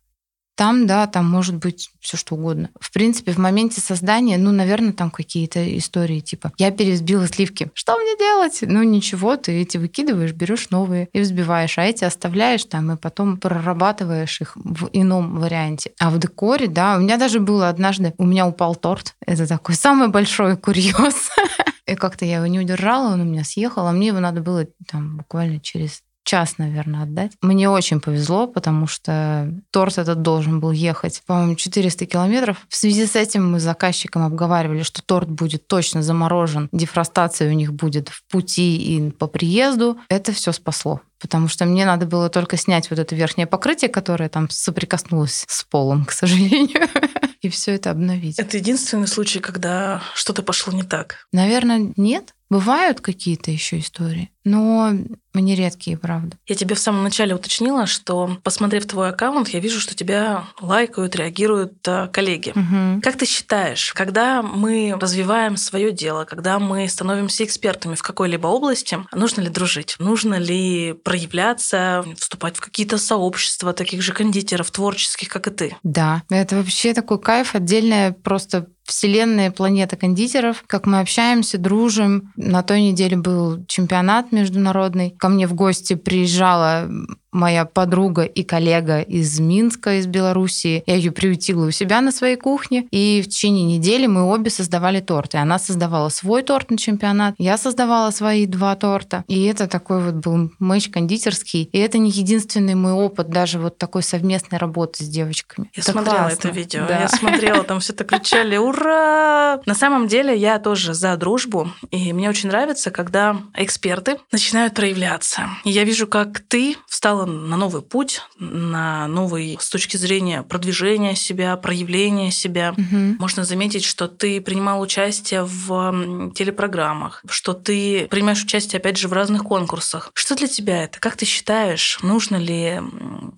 Там, 0.56 0.88
да, 0.88 1.06
там 1.07 1.30
может 1.30 1.56
быть 1.56 1.92
все 2.00 2.16
что 2.16 2.36
угодно. 2.36 2.69
В 2.80 2.92
принципе, 2.92 3.34
в 3.34 3.38
моменте 3.38 3.81
создания, 3.81 4.38
ну, 4.38 4.52
наверное, 4.52 4.94
там 4.94 5.12
какие-то 5.12 5.78
истории 5.78 6.22
типа 6.22 6.54
«я 6.57 6.72
перевзбила 6.72 7.28
сливки». 7.28 7.69
Что 7.74 7.98
мне 7.98 8.18
делать? 8.18 8.60
Ну, 8.62 8.84
ничего, 8.84 9.36
ты 9.36 9.62
эти 9.62 9.78
выкидываешь, 9.78 10.31
берешь 10.31 10.69
новые 10.69 11.10
и 11.12 11.19
взбиваешь, 11.19 11.78
а 11.78 11.84
эти 11.84 12.06
оставляешь 12.06 12.63
там 12.66 12.92
и 12.94 12.98
потом 12.98 13.38
прорабатываешь 13.38 14.40
их 14.40 14.56
в 14.56 14.90
ином 14.94 15.40
варианте. 15.40 15.92
А 16.00 16.10
в 16.10 16.19
декоре, 16.19 16.68
да, 16.68 16.96
у 16.96 17.02
меня 17.02 17.18
даже 17.18 17.40
было 17.42 17.68
однажды, 17.68 18.13
у 18.18 18.25
меня 18.25 18.48
упал 18.48 18.75
торт. 18.75 19.16
Это 19.25 19.48
такой 19.48 19.75
самый 19.75 20.07
большой 20.07 20.56
курьез. 20.56 21.30
И 21.86 21.96
как-то 21.96 22.25
я 22.25 22.38
его 22.38 22.48
не 22.48 22.60
удержала, 22.60 23.13
он 23.13 23.22
у 23.22 23.25
меня 23.25 23.44
съехал, 23.44 23.86
а 23.86 23.92
мне 23.92 24.07
его 24.07 24.19
надо 24.19 24.42
было 24.42 24.66
там 24.88 25.18
буквально 25.18 25.60
через 25.60 26.02
час, 26.25 26.57
наверное, 26.57 27.04
отдать. 27.04 27.31
Мне 27.42 27.69
очень 27.69 28.01
повезло, 28.01 28.48
потому 28.48 28.88
что 28.88 29.54
торт 29.72 29.98
этот 29.98 30.22
должен 30.22 30.60
был 30.60 30.72
ехать, 30.72 31.22
по-моему, 31.25 31.56
400 31.56 32.06
километров. 32.06 32.57
В 32.68 32.75
связи 32.75 33.06
с 33.06 33.16
этим 33.16 33.50
мы 33.50 33.60
с 33.60 33.63
заказчиком 33.63 34.24
обговаривали, 34.24 34.83
что 34.83 35.01
торт 35.01 35.30
будет 35.30 35.68
точно 35.68 36.01
заморожен, 36.01 36.68
дефростация 36.74 37.50
у 37.50 37.54
них 37.54 37.74
будет 37.74 38.10
в 38.10 38.24
пути 38.30 38.75
и 38.75 39.12
по 39.12 39.27
приезду. 39.27 39.98
Это 40.10 40.33
все 40.33 40.51
спасло 40.51 41.01
потому 41.22 41.48
что 41.48 41.66
мне 41.66 41.86
надо 41.86 42.06
было 42.06 42.30
только 42.30 42.56
снять 42.56 42.89
вот 42.92 43.00
это 43.00 43.16
верхнее 43.16 43.48
покрытие, 43.48 43.89
которое 43.89 44.30
там 44.30 44.48
соприкоснулось 44.50 45.45
с 45.48 45.63
полом, 45.63 46.06
к 46.06 46.12
сожалению, 46.12 46.88
и 47.42 47.49
все 47.49 47.73
это 47.73 47.90
обновить. 47.90 48.38
Это 48.38 48.57
единственный 48.57 49.07
случай, 49.07 49.40
когда 49.40 50.04
что-то 50.14 50.44
пошло 50.44 50.71
не 50.71 50.83
так? 50.83 51.28
Наверное, 51.31 51.94
нет. 51.95 52.35
Бывают 52.49 53.02
какие-то 53.02 53.49
еще 53.49 53.80
истории, 53.80 54.30
но 54.44 54.94
они 55.33 55.56
редкие, 55.56 55.97
правда. 55.97 56.37
Я 56.47 56.56
тебе 56.56 56.75
в 56.75 56.80
самом 56.80 57.04
начале 57.04 57.33
уточнила, 57.33 57.87
что, 57.87 58.37
посмотрев 58.44 58.85
твой 58.85 59.09
аккаунт, 59.09 59.49
я 59.49 59.59
вижу, 59.59 59.80
что 59.80 59.95
тебя 59.95 60.45
лайкают, 60.61 61.16
реагируют 61.16 61.85
э, 61.87 62.07
коллеги. 62.14 62.52
Угу. 62.52 63.02
Как 63.02 63.18
ты 63.18 63.25
считаешь, 63.25 63.94
когда 63.94 64.44
мы 64.44 64.95
развиваем 64.99 65.57
свое 65.57 65.92
дело, 65.92 66.25
когда 66.25 66.59
мы 66.59 66.87
становимся 66.87 67.44
экспертами 67.44 67.95
в 67.95 68.04
какой-либо 68.04 68.47
области, 68.47 68.99
нужно 69.11 69.42
ли 69.42 69.49
дружить? 69.49 69.95
Нужно 69.97 70.35
ли 70.35 70.94
проявляться, 70.94 72.06
вступать 72.18 72.57
в 72.57 72.61
какие-то 72.61 72.97
сообщества 72.97 73.73
таких 73.73 74.04
же 74.04 74.14
кондитеров, 74.14 74.69
творческих, 74.69 75.30
как 75.30 75.47
и 75.47 75.52
ты? 75.52 75.78
Да, 75.83 76.23
это 76.30 76.57
вообще 76.57 76.94
такой 76.94 77.19
кайф, 77.19 77.56
отдельная 77.56 78.11
просто 78.11 78.68
вселенная 78.85 79.51
планета 79.51 79.97
кондитеров, 79.97 80.63
как 80.68 80.85
мы 80.85 80.99
общаемся, 80.99 81.57
дружим. 81.57 82.31
На 82.35 82.63
той 82.63 82.81
неделе 82.81 83.18
был 83.18 83.65
чемпионат 83.68 84.31
международный. 84.31 85.11
Ко 85.11 85.30
мне 85.30 85.47
в 85.47 85.54
гости 85.54 85.95
приезжала 85.95 86.89
моя 87.35 87.65
подруга 87.65 88.23
и 88.23 88.44
коллега 88.44 89.01
из 89.01 89.39
Минска, 89.39 89.99
из 89.99 90.07
Белоруссии. 90.07 90.83
Я 90.87 90.95
ее 90.95 91.11
приютила 91.11 91.65
у 91.68 91.71
себя 91.71 92.01
на 92.01 92.11
своей 92.11 92.37
кухне, 92.37 92.87
и 92.92 93.21
в 93.21 93.30
течение 93.30 93.77
недели 93.77 94.07
мы 94.07 94.23
обе 94.23 94.49
создавали 94.49 95.01
торты. 95.01 95.37
Она 95.37 95.59
создавала 95.59 96.09
свой 96.09 96.42
торт 96.42 96.71
на 96.71 96.77
чемпионат, 96.77 97.35
я 97.37 97.57
создавала 97.57 98.11
свои 98.11 98.45
два 98.45 98.75
торта. 98.75 99.23
И 99.27 99.45
это 99.45 99.68
такой 99.68 100.04
вот 100.04 100.15
был 100.15 100.51
матч 100.59 100.89
кондитерский. 100.89 101.69
И 101.71 101.77
это 101.77 101.97
не 101.97 102.09
единственный 102.09 102.75
мой 102.75 102.94
опыт 102.94 103.30
даже 103.30 103.59
вот 103.59 103.77
такой 103.77 104.01
совместной 104.04 104.57
работы 104.57 105.04
с 105.04 105.07
девочками. 105.07 105.69
Я 105.75 105.81
это 105.81 105.92
смотрела 105.92 106.18
классно. 106.18 106.47
это 106.47 106.49
видео, 106.49 106.85
да. 106.87 107.01
я 107.01 107.07
смотрела, 107.09 107.63
там 107.63 107.80
все 107.80 107.94
так 107.94 108.07
кричали 108.07 108.56
«Ура!». 108.57 109.59
На 109.65 109.75
самом 109.75 110.07
деле 110.07 110.35
я 110.35 110.59
тоже 110.59 110.94
за 110.94 111.18
дружбу, 111.18 111.69
и 111.92 112.13
мне 112.13 112.30
очень 112.30 112.49
нравится, 112.49 112.92
когда 112.92 113.37
эксперты 113.56 114.19
начинают 114.31 114.73
проявляться. 114.73 115.49
И 115.65 115.71
я 115.71 115.83
вижу, 115.83 116.07
как 116.07 116.39
ты 116.39 116.77
встала 116.87 117.24
на 117.25 117.57
новый 117.57 117.81
путь, 117.81 118.21
на 118.39 119.07
новый 119.07 119.57
с 119.59 119.69
точки 119.69 119.97
зрения 119.97 120.44
продвижения 120.44 121.15
себя, 121.15 121.55
проявления 121.57 122.31
себя. 122.31 122.73
Мгм. 122.77 123.17
Можно 123.19 123.44
заметить, 123.44 123.83
что 123.83 124.07
ты 124.07 124.41
принимал 124.41 124.81
участие 124.81 125.44
в 125.44 126.31
телепрограммах, 126.35 127.23
что 127.27 127.53
ты 127.53 128.07
принимаешь 128.09 128.44
участие, 128.44 128.79
опять 128.79 128.97
же, 128.97 129.07
в 129.07 129.13
разных 129.13 129.44
конкурсах. 129.44 130.11
Что 130.13 130.35
для 130.35 130.47
тебя 130.47 130.83
это? 130.83 130.99
Как 130.99 131.15
ты 131.15 131.25
считаешь, 131.25 131.99
нужно 132.01 132.37
ли 132.37 132.81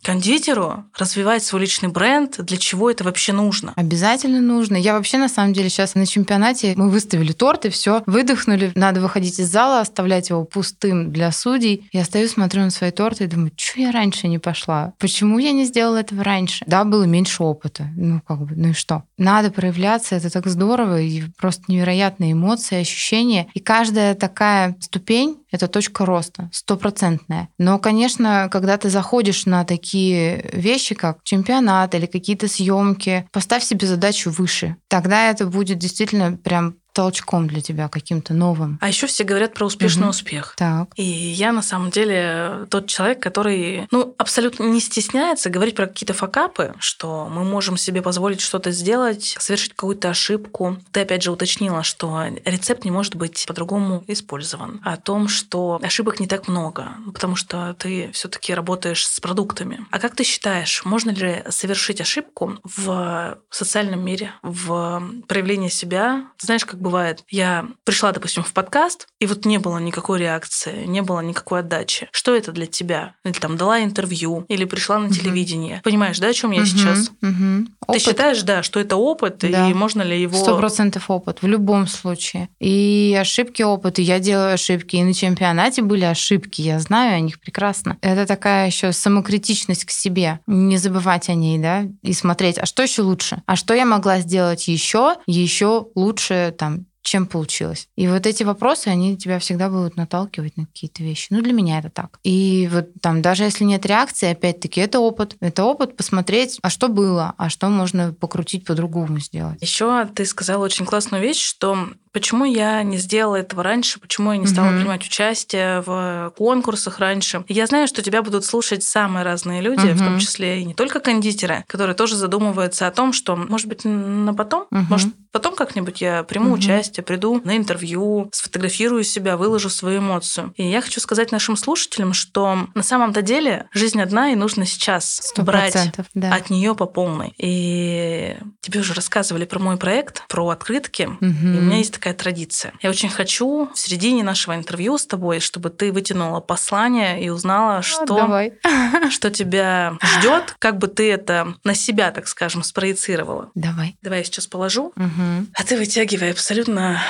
кондитеру 0.03 0.85
развивать 0.97 1.43
свой 1.43 1.61
личный 1.61 1.89
бренд? 1.89 2.35
Для 2.39 2.57
чего 2.57 2.89
это 2.89 3.03
вообще 3.03 3.33
нужно? 3.33 3.73
Обязательно 3.75 4.41
нужно. 4.41 4.75
Я 4.75 4.93
вообще, 4.93 5.17
на 5.17 5.29
самом 5.29 5.53
деле, 5.53 5.69
сейчас 5.69 5.95
на 5.95 6.05
чемпионате 6.05 6.73
мы 6.75 6.89
выставили 6.89 7.31
торт 7.31 7.65
и 7.65 7.69
все, 7.69 8.03
выдохнули. 8.05 8.71
Надо 8.75 9.01
выходить 9.01 9.39
из 9.39 9.49
зала, 9.49 9.81
оставлять 9.81 10.29
его 10.29 10.43
пустым 10.43 11.11
для 11.11 11.31
судей. 11.31 11.87
Я 11.91 12.03
стою, 12.03 12.27
смотрю 12.27 12.63
на 12.63 12.69
свои 12.69 12.91
торты 12.91 13.25
и 13.25 13.27
думаю, 13.27 13.51
что 13.55 13.76
я 13.77 13.91
раньше 13.91 14.27
не 14.27 14.39
пошла? 14.39 14.93
Почему 14.99 15.39
я 15.39 15.51
не 15.51 15.65
сделала 15.65 15.97
этого 15.97 16.23
раньше? 16.23 16.65
Да, 16.67 16.83
было 16.83 17.03
меньше 17.03 17.43
опыта. 17.43 17.89
Ну, 17.95 18.21
как 18.21 18.39
бы, 18.39 18.55
ну 18.55 18.69
и 18.69 18.73
что? 18.73 19.03
Надо 19.17 19.51
проявляться, 19.51 20.15
это 20.15 20.29
так 20.29 20.47
здорово, 20.47 21.01
и 21.01 21.23
просто 21.37 21.63
невероятные 21.67 22.33
эмоции, 22.33 22.79
ощущения. 22.79 23.47
И 23.53 23.59
каждая 23.59 24.15
такая 24.15 24.75
ступень— 24.79 25.37
это 25.51 25.67
точка 25.67 26.05
роста, 26.05 26.49
стопроцентная. 26.51 27.49
Но, 27.57 27.79
конечно, 27.79 28.49
когда 28.51 28.77
ты 28.77 28.89
заходишь 28.89 29.45
на 29.45 29.63
такие 29.63 30.49
вещи, 30.53 30.95
как 30.95 31.19
чемпионат 31.23 31.95
или 31.95 32.05
какие-то 32.05 32.47
съемки, 32.47 33.27
поставь 33.31 33.63
себе 33.63 33.87
задачу 33.87 34.31
выше. 34.31 34.75
Тогда 34.87 35.29
это 35.29 35.45
будет 35.45 35.77
действительно 35.77 36.33
прям 36.33 36.75
толчком 36.97 37.47
для 37.47 37.61
тебя 37.61 37.89
каким-то 37.89 38.33
новым. 38.33 38.79
А 38.81 38.87
еще 38.87 39.05
все 39.05 39.23
говорят 39.23 39.53
про 39.53 39.67
успешный 39.67 40.01
Мгм. 40.01 40.09
успех. 40.09 40.55
Так. 40.57 40.89
И 40.95 41.03
я 41.03 41.51
на 41.51 41.61
самом 41.61 41.91
деле 41.91 42.65
тот 42.71 42.87
человек, 42.87 43.19
который 43.21 43.87
ну, 43.91 44.15
абсолютно 44.17 44.63
не 44.63 44.79
стесняется 44.79 45.51
говорить 45.51 45.75
про 45.75 45.85
какие-то 45.85 46.15
факапы, 46.15 46.73
что 46.79 47.27
мы 47.31 47.43
можем 47.43 47.77
себе 47.77 48.01
позволить 48.01 48.41
что-то 48.41 48.71
сделать, 48.71 49.35
совершить 49.39 49.73
какую-то 49.73 50.09
ошибку. 50.09 50.77
Ты 50.91 51.01
опять 51.01 51.21
же 51.21 51.31
уточнила, 51.31 51.83
что 51.83 52.23
рецепт 52.45 52.83
не 52.83 52.89
может 52.89 53.15
быть 53.15 53.45
по-другому 53.47 54.03
использован. 54.07 54.81
О 54.83 54.97
том, 54.97 55.27
что 55.27 55.79
ошибок 55.83 56.19
не 56.19 56.25
так 56.25 56.47
много, 56.47 56.93
потому 57.13 57.35
что 57.35 57.75
ты 57.77 58.09
все-таки 58.13 58.55
работаешь 58.55 59.05
с 59.07 59.19
продуктами. 59.19 59.85
А 59.91 59.99
как 59.99 60.15
ты 60.15 60.23
считаешь, 60.23 60.83
можно 60.83 61.11
ли 61.11 61.43
совершить 61.49 62.01
ошибку 62.01 62.57
в 62.63 63.37
социальном 63.51 64.03
мире, 64.03 64.31
в 64.41 65.03
проявлении 65.27 65.69
себя? 65.69 66.23
Знаешь, 66.39 66.65
как 66.65 66.79
бывает, 66.87 67.23
я 67.29 67.67
пришла, 67.83 68.11
допустим, 68.11 68.43
в 68.43 68.53
подкаст, 68.53 69.07
и 69.19 69.25
вот 69.27 69.45
не 69.45 69.57
было 69.57 69.77
никакой 69.77 70.19
реакции, 70.19 70.85
не 70.85 71.01
было 71.01 71.19
никакой 71.19 71.59
отдачи. 71.59 72.07
Что 72.11 72.35
это 72.35 72.51
для 72.51 72.65
тебя? 72.65 73.13
Или 73.25 73.33
там 73.33 73.57
дала 73.57 73.83
интервью, 73.83 74.45
или 74.47 74.65
пришла 74.65 74.99
на 74.99 75.09
телевидение. 75.09 75.81
Понимаешь, 75.83 76.19
да, 76.19 76.27
о 76.27 76.33
чем 76.33 76.51
я 76.51 76.61
Мгм, 76.61 76.67
сейчас? 76.67 77.11
мгм. 77.21 77.69
Ты 77.91 77.99
считаешь, 77.99 78.41
да, 78.43 78.63
что 78.63 78.79
это 78.79 78.95
опыт, 78.95 79.37
Да. 79.39 79.69
и 79.69 79.73
можно 79.73 80.01
ли 80.01 80.21
его... 80.21 80.37
Сто 80.37 80.57
процентов 80.57 81.09
опыт 81.09 81.41
в 81.41 81.47
любом 81.47 81.87
случае. 81.87 82.49
И 82.59 83.17
ошибки 83.19 83.61
опыт, 83.61 83.99
и 83.99 84.03
я 84.03 84.19
делаю 84.19 84.53
ошибки. 84.53 84.95
И 84.95 85.03
на 85.03 85.13
чемпионате 85.13 85.81
были 85.81 86.05
ошибки, 86.05 86.61
я 86.61 86.79
знаю 86.79 87.17
о 87.17 87.19
них 87.19 87.39
прекрасно. 87.39 87.97
Это 88.01 88.25
такая 88.25 88.67
еще 88.67 88.91
самокритичность 88.91 89.85
к 89.85 89.91
себе. 89.91 90.39
Не 90.47 90.77
забывать 90.77 91.29
о 91.29 91.33
ней, 91.33 91.57
да, 91.57 91.85
и 92.03 92.13
смотреть, 92.13 92.57
а 92.57 92.65
что 92.65 92.83
еще 92.83 93.01
лучше? 93.01 93.41
А 93.45 93.55
что 93.55 93.73
я 93.73 93.85
могла 93.85 94.19
сделать 94.19 94.67
еще, 94.67 95.15
еще 95.25 95.87
лучше 95.95 96.53
там 96.57 96.76
чем 97.07 97.25
получилось. 97.25 97.87
И 97.95 98.07
вот 98.07 98.25
эти 98.25 98.43
вопросы, 98.43 98.87
они 98.89 99.17
тебя 99.17 99.39
всегда 99.39 99.69
будут 99.69 99.95
наталкивать 99.95 100.57
на 100.57 100.65
какие-то 100.65 101.03
вещи. 101.03 101.27
Ну, 101.29 101.41
для 101.41 101.53
меня 101.53 101.79
это 101.79 101.89
так. 101.89 102.19
И 102.23 102.69
вот 102.71 102.89
там, 103.01 103.21
даже 103.21 103.43
если 103.43 103.63
нет 103.63 103.85
реакции, 103.85 104.31
опять-таки, 104.31 104.81
это 104.81 104.99
опыт. 104.99 105.35
Это 105.39 105.63
опыт 105.63 105.95
посмотреть, 105.95 106.59
а 106.61 106.69
что 106.69 106.89
было, 106.89 107.33
а 107.37 107.49
что 107.49 107.69
можно 107.69 108.13
покрутить 108.13 108.65
по-другому 108.65 109.19
сделать. 109.19 109.61
Еще 109.61 110.05
ты 110.13 110.25
сказала 110.25 110.63
очень 110.63 110.85
классную 110.85 111.23
вещь, 111.23 111.41
что 111.41 111.87
почему 112.11 112.45
я 112.45 112.83
не 112.83 112.97
сделала 112.97 113.37
этого 113.37 113.63
раньше, 113.63 113.99
почему 113.99 114.31
я 114.31 114.37
не 114.37 114.47
стала 114.47 114.67
Мгм. 114.67 114.77
принимать 114.77 115.05
участие 115.05 115.81
в 115.81 116.33
конкурсах 116.37 116.99
раньше. 116.99 117.43
Я 117.47 117.65
знаю, 117.67 117.87
что 117.87 118.01
тебя 118.01 118.21
будут 118.21 118.45
слушать 118.45 118.83
самые 118.83 119.23
разные 119.23 119.61
люди, 119.61 119.93
в 119.93 119.97
том 119.99 120.19
числе 120.19 120.61
и 120.61 120.65
не 120.65 120.73
только 120.73 120.99
кондитеры, 120.99 121.63
которые 121.67 121.95
тоже 121.95 122.15
задумываются 122.15 122.87
о 122.87 122.91
том, 122.91 123.13
что, 123.13 123.35
может 123.35 123.67
быть, 123.67 123.81
на 123.85 124.33
потом, 124.33 124.67
Мгм. 124.71 124.85
может, 124.89 125.13
потом 125.31 125.55
как-нибудь 125.55 126.01
я 126.01 126.23
приму 126.23 126.45
Мгм. 126.45 126.53
участие, 126.53 127.03
приду 127.03 127.41
на 127.43 127.57
интервью, 127.57 128.29
сфотографирую 128.31 129.03
себя, 129.03 129.37
выложу 129.37 129.69
свою 129.69 129.99
эмоцию. 129.99 130.53
И 130.55 130.63
я 130.67 130.81
хочу 130.81 130.99
сказать 130.99 131.31
нашим 131.31 131.55
слушателям, 131.57 132.13
что 132.13 132.67
на 132.73 132.83
самом-то 132.83 133.21
деле 133.21 133.67
жизнь 133.73 134.01
одна, 134.01 134.31
и 134.31 134.35
нужно 134.35 134.65
сейчас 134.65 135.33
брать 135.37 135.91
да. 136.13 136.33
от 136.33 136.49
нее 136.49 136.75
по 136.75 136.85
полной. 136.85 137.33
И 137.37 138.37
тебе 138.61 138.79
уже 138.79 138.93
рассказывали 138.93 139.45
про 139.45 139.59
мой 139.59 139.77
проект, 139.77 140.23
про 140.27 140.49
открытки. 140.49 141.09
И 141.21 141.25
у 141.25 141.61
меня 141.61 141.77
есть 141.77 141.93
такая 141.93 142.06
традиция. 142.13 142.73
Я 142.81 142.89
очень 142.89 143.09
хочу 143.09 143.69
в 143.73 143.77
середине 143.77 144.23
нашего 144.23 144.55
интервью 144.55 144.97
с 144.97 145.05
тобой, 145.05 145.39
чтобы 145.39 145.69
ты 145.69 145.91
вытянула 145.91 146.39
послание 146.39 147.23
и 147.23 147.29
узнала, 147.29 147.81
что, 147.81 148.05
Давай. 148.05 148.53
что 149.11 149.29
тебя 149.29 149.97
ждет, 150.01 150.55
как 150.59 150.77
бы 150.77 150.87
ты 150.87 151.11
это 151.11 151.55
на 151.63 151.75
себя, 151.75 152.11
так 152.11 152.27
скажем, 152.27 152.63
спроецировала. 152.63 153.51
Давай. 153.55 153.97
Давай 154.01 154.19
я 154.19 154.23
сейчас 154.25 154.47
положу, 154.47 154.91
Мгм. 154.95 155.47
а 155.53 155.63
ты 155.63 155.77
вытягивай 155.77 156.31
абсолютно 156.31 157.01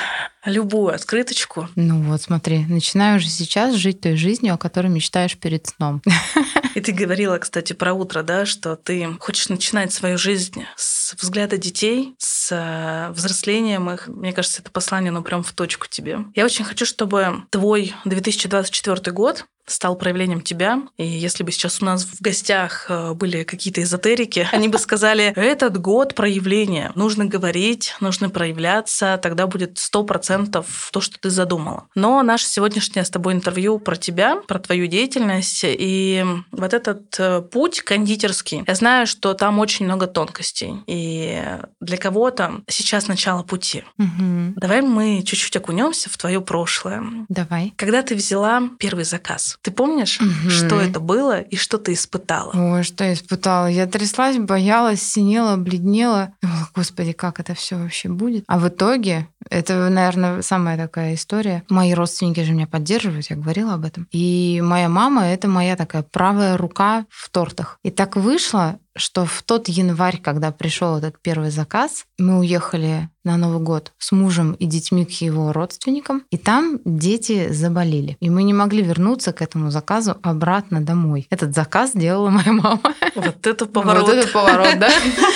любую 0.48 0.94
открыточку. 0.94 1.68
Ну 1.75 2.01
вот, 2.04 2.22
смотри, 2.22 2.66
начинаю 2.66 3.18
уже 3.18 3.27
сейчас 3.27 3.75
жить 3.75 4.01
той 4.01 4.16
жизнью, 4.16 4.54
о 4.54 4.58
которой 4.58 4.88
мечтаешь 4.88 5.38
перед 5.38 5.68
сном. 5.68 6.01
И 6.75 6.82
ты 6.82 6.92
говорила, 6.92 7.38
кстати, 7.38 7.74
про 7.74 7.94
утро, 7.94 8.24
да, 8.24 8.46
что 8.46 8.75
ты 8.75 9.08
хочешь 9.20 9.50
начинать 9.50 9.92
свою 9.92 10.18
жизнь 10.18 10.63
с 10.75 11.13
взгляда 11.16 11.58
детей, 11.58 12.16
с 12.18 12.51
э, 12.51 13.12
взрослением 13.13 13.89
их. 13.89 14.08
Мне 14.08 14.32
кажется, 14.32 14.62
это 14.62 14.72
послание, 14.72 15.12
ну, 15.12 15.22
прям 15.22 15.44
в 15.44 15.51
точку 15.54 15.88
тебе. 15.89 16.20
Я 16.36 16.46
очень 16.46 16.66
хочу, 16.66 16.86
чтобы 16.86 17.44
твой 17.50 17.94
2024 18.06 19.12
год 19.12 19.46
стал 19.68 19.96
проявлением 19.96 20.42
тебя. 20.42 20.82
И 20.98 21.06
если 21.06 21.44
бы 21.44 21.52
сейчас 21.52 21.82
у 21.82 21.86
нас 21.86 22.06
в 22.06 22.22
гостях 22.22 22.88
э, 22.90 23.14
были 23.14 23.44
какие-то 23.44 23.84
эзотерики, 23.84 24.48
они 24.52 24.68
бы 24.70 24.80
сказали, 24.80 25.34
этот 25.36 25.78
год 25.78 26.16
проявления. 26.16 26.92
Нужно 26.96 27.26
говорить, 27.26 27.96
нужно 28.00 28.30
проявляться, 28.30 29.20
тогда 29.22 29.46
будет 29.46 29.78
100% 29.78 30.66
то, 30.92 31.02
что 31.02 31.20
ты 31.20 31.30
задумала. 31.30 31.88
Но 31.96 32.24
наше 32.24 32.48
сегодняшнее 32.48 33.04
с 33.04 33.10
тобой 33.10 33.34
интервью 33.34 33.80
про 33.80 33.96
тебя, 33.96 34.38
про 34.48 34.60
твою 34.60 34.88
деятельность 34.88 35.62
и 35.64 36.26
вот 36.52 36.74
этот 36.74 37.20
э, 37.20 37.42
путь 37.42 37.82
кондитерский. 37.82 38.64
Я 38.66 38.76
знаю, 38.76 39.06
что 39.06 39.34
там 39.34 39.60
очень 39.60 39.86
много 39.86 40.08
тонкостей. 40.08 40.76
И 40.88 41.44
для 41.82 41.98
кого-то 41.98 42.62
сейчас 42.70 43.08
начало 43.08 43.44
пути. 43.44 43.84
Мгм. 43.98 44.54
Давай 44.56 44.82
мы 44.82 45.24
чуть-чуть 45.24 45.56
окунемся 45.58 46.10
в 46.10 46.18
твое 46.18 46.40
прошлое. 46.40 47.04
Давай. 47.28 47.74
Когда 47.76 48.02
ты 48.02 48.16
взяла 48.16 48.64
первый 48.80 49.04
заказ, 49.04 49.57
ты 49.62 49.72
помнишь, 49.72 50.20
Мгм. 50.20 50.50
что 50.50 50.80
это 50.80 51.00
было 51.00 51.40
и 51.42 51.56
что 51.56 51.78
ты 51.78 51.94
испытала? 51.94 52.52
Ой, 52.54 52.84
что 52.84 53.04
я 53.04 53.14
испытала? 53.14 53.68
Я 53.68 53.86
тряслась, 53.88 54.38
боялась, 54.38 55.02
синела, 55.02 55.58
бледнела. 55.58 56.34
Думала, 56.42 56.70
Господи, 56.76 57.12
как 57.12 57.40
это 57.40 57.54
все 57.54 57.76
вообще 57.78 58.10
будет? 58.10 58.44
А 58.48 58.60
в 58.60 58.68
итоге, 58.68 59.28
это, 59.50 59.90
наверное, 59.90 60.42
самая 60.42 60.78
такая 60.78 61.16
история. 61.16 61.64
Мои 61.70 61.94
родственники 61.94 62.42
же 62.44 62.54
меня 62.54 62.68
поддерживают, 62.68 63.30
я 63.30 63.36
говорила 63.36 63.74
об 63.74 63.86
этом. 63.86 64.08
И 64.12 64.62
моя 64.64 64.90
мама— 64.90 65.26
это 65.28 65.48
моя 65.48 65.76
такая 65.76 66.04
правая 66.04 66.58
рука 66.58 67.06
в 67.10 67.30
тортах. 67.30 67.80
И 67.84 67.90
так 67.92 68.16
вышло, 68.16 68.80
что 68.98 69.25
в 69.25 69.44
тот 69.44 69.68
январь, 69.68 70.20
когда 70.22 70.51
пришел 70.51 70.98
этот 70.98 71.22
первый 71.22 71.51
заказ, 71.51 72.06
мы 72.18 72.39
уехали 72.39 73.10
на 73.24 73.38
Новый 73.38 73.60
год 73.60 73.92
с 73.98 74.12
мужем 74.12 74.54
и 74.54 74.66
детьми 74.66 75.06
к 75.06 75.12
его 75.22 75.51
родственникам, 75.51 76.24
и 76.32 76.38
там 76.38 76.80
дети 76.86 77.51
заболели. 77.51 78.18
И 78.20 78.30
мы 78.30 78.44
не 78.44 78.54
могли 78.54 78.82
вернуться 78.82 79.34
к 79.34 79.42
этому 79.42 79.70
заказу 79.70 80.16
обратно 80.22 80.82
домой. 80.82 81.27
Этот 81.30 81.54
заказ 81.54 81.92
делала 81.94 82.30
моя 82.30 82.54
мама. 82.54 82.82
Вот 83.16 83.46
это 83.46 83.66
поворот. 83.66 84.08
Вот 84.08 84.16
это 84.16 84.27
поворот, 84.30 84.80
да? 84.80 84.89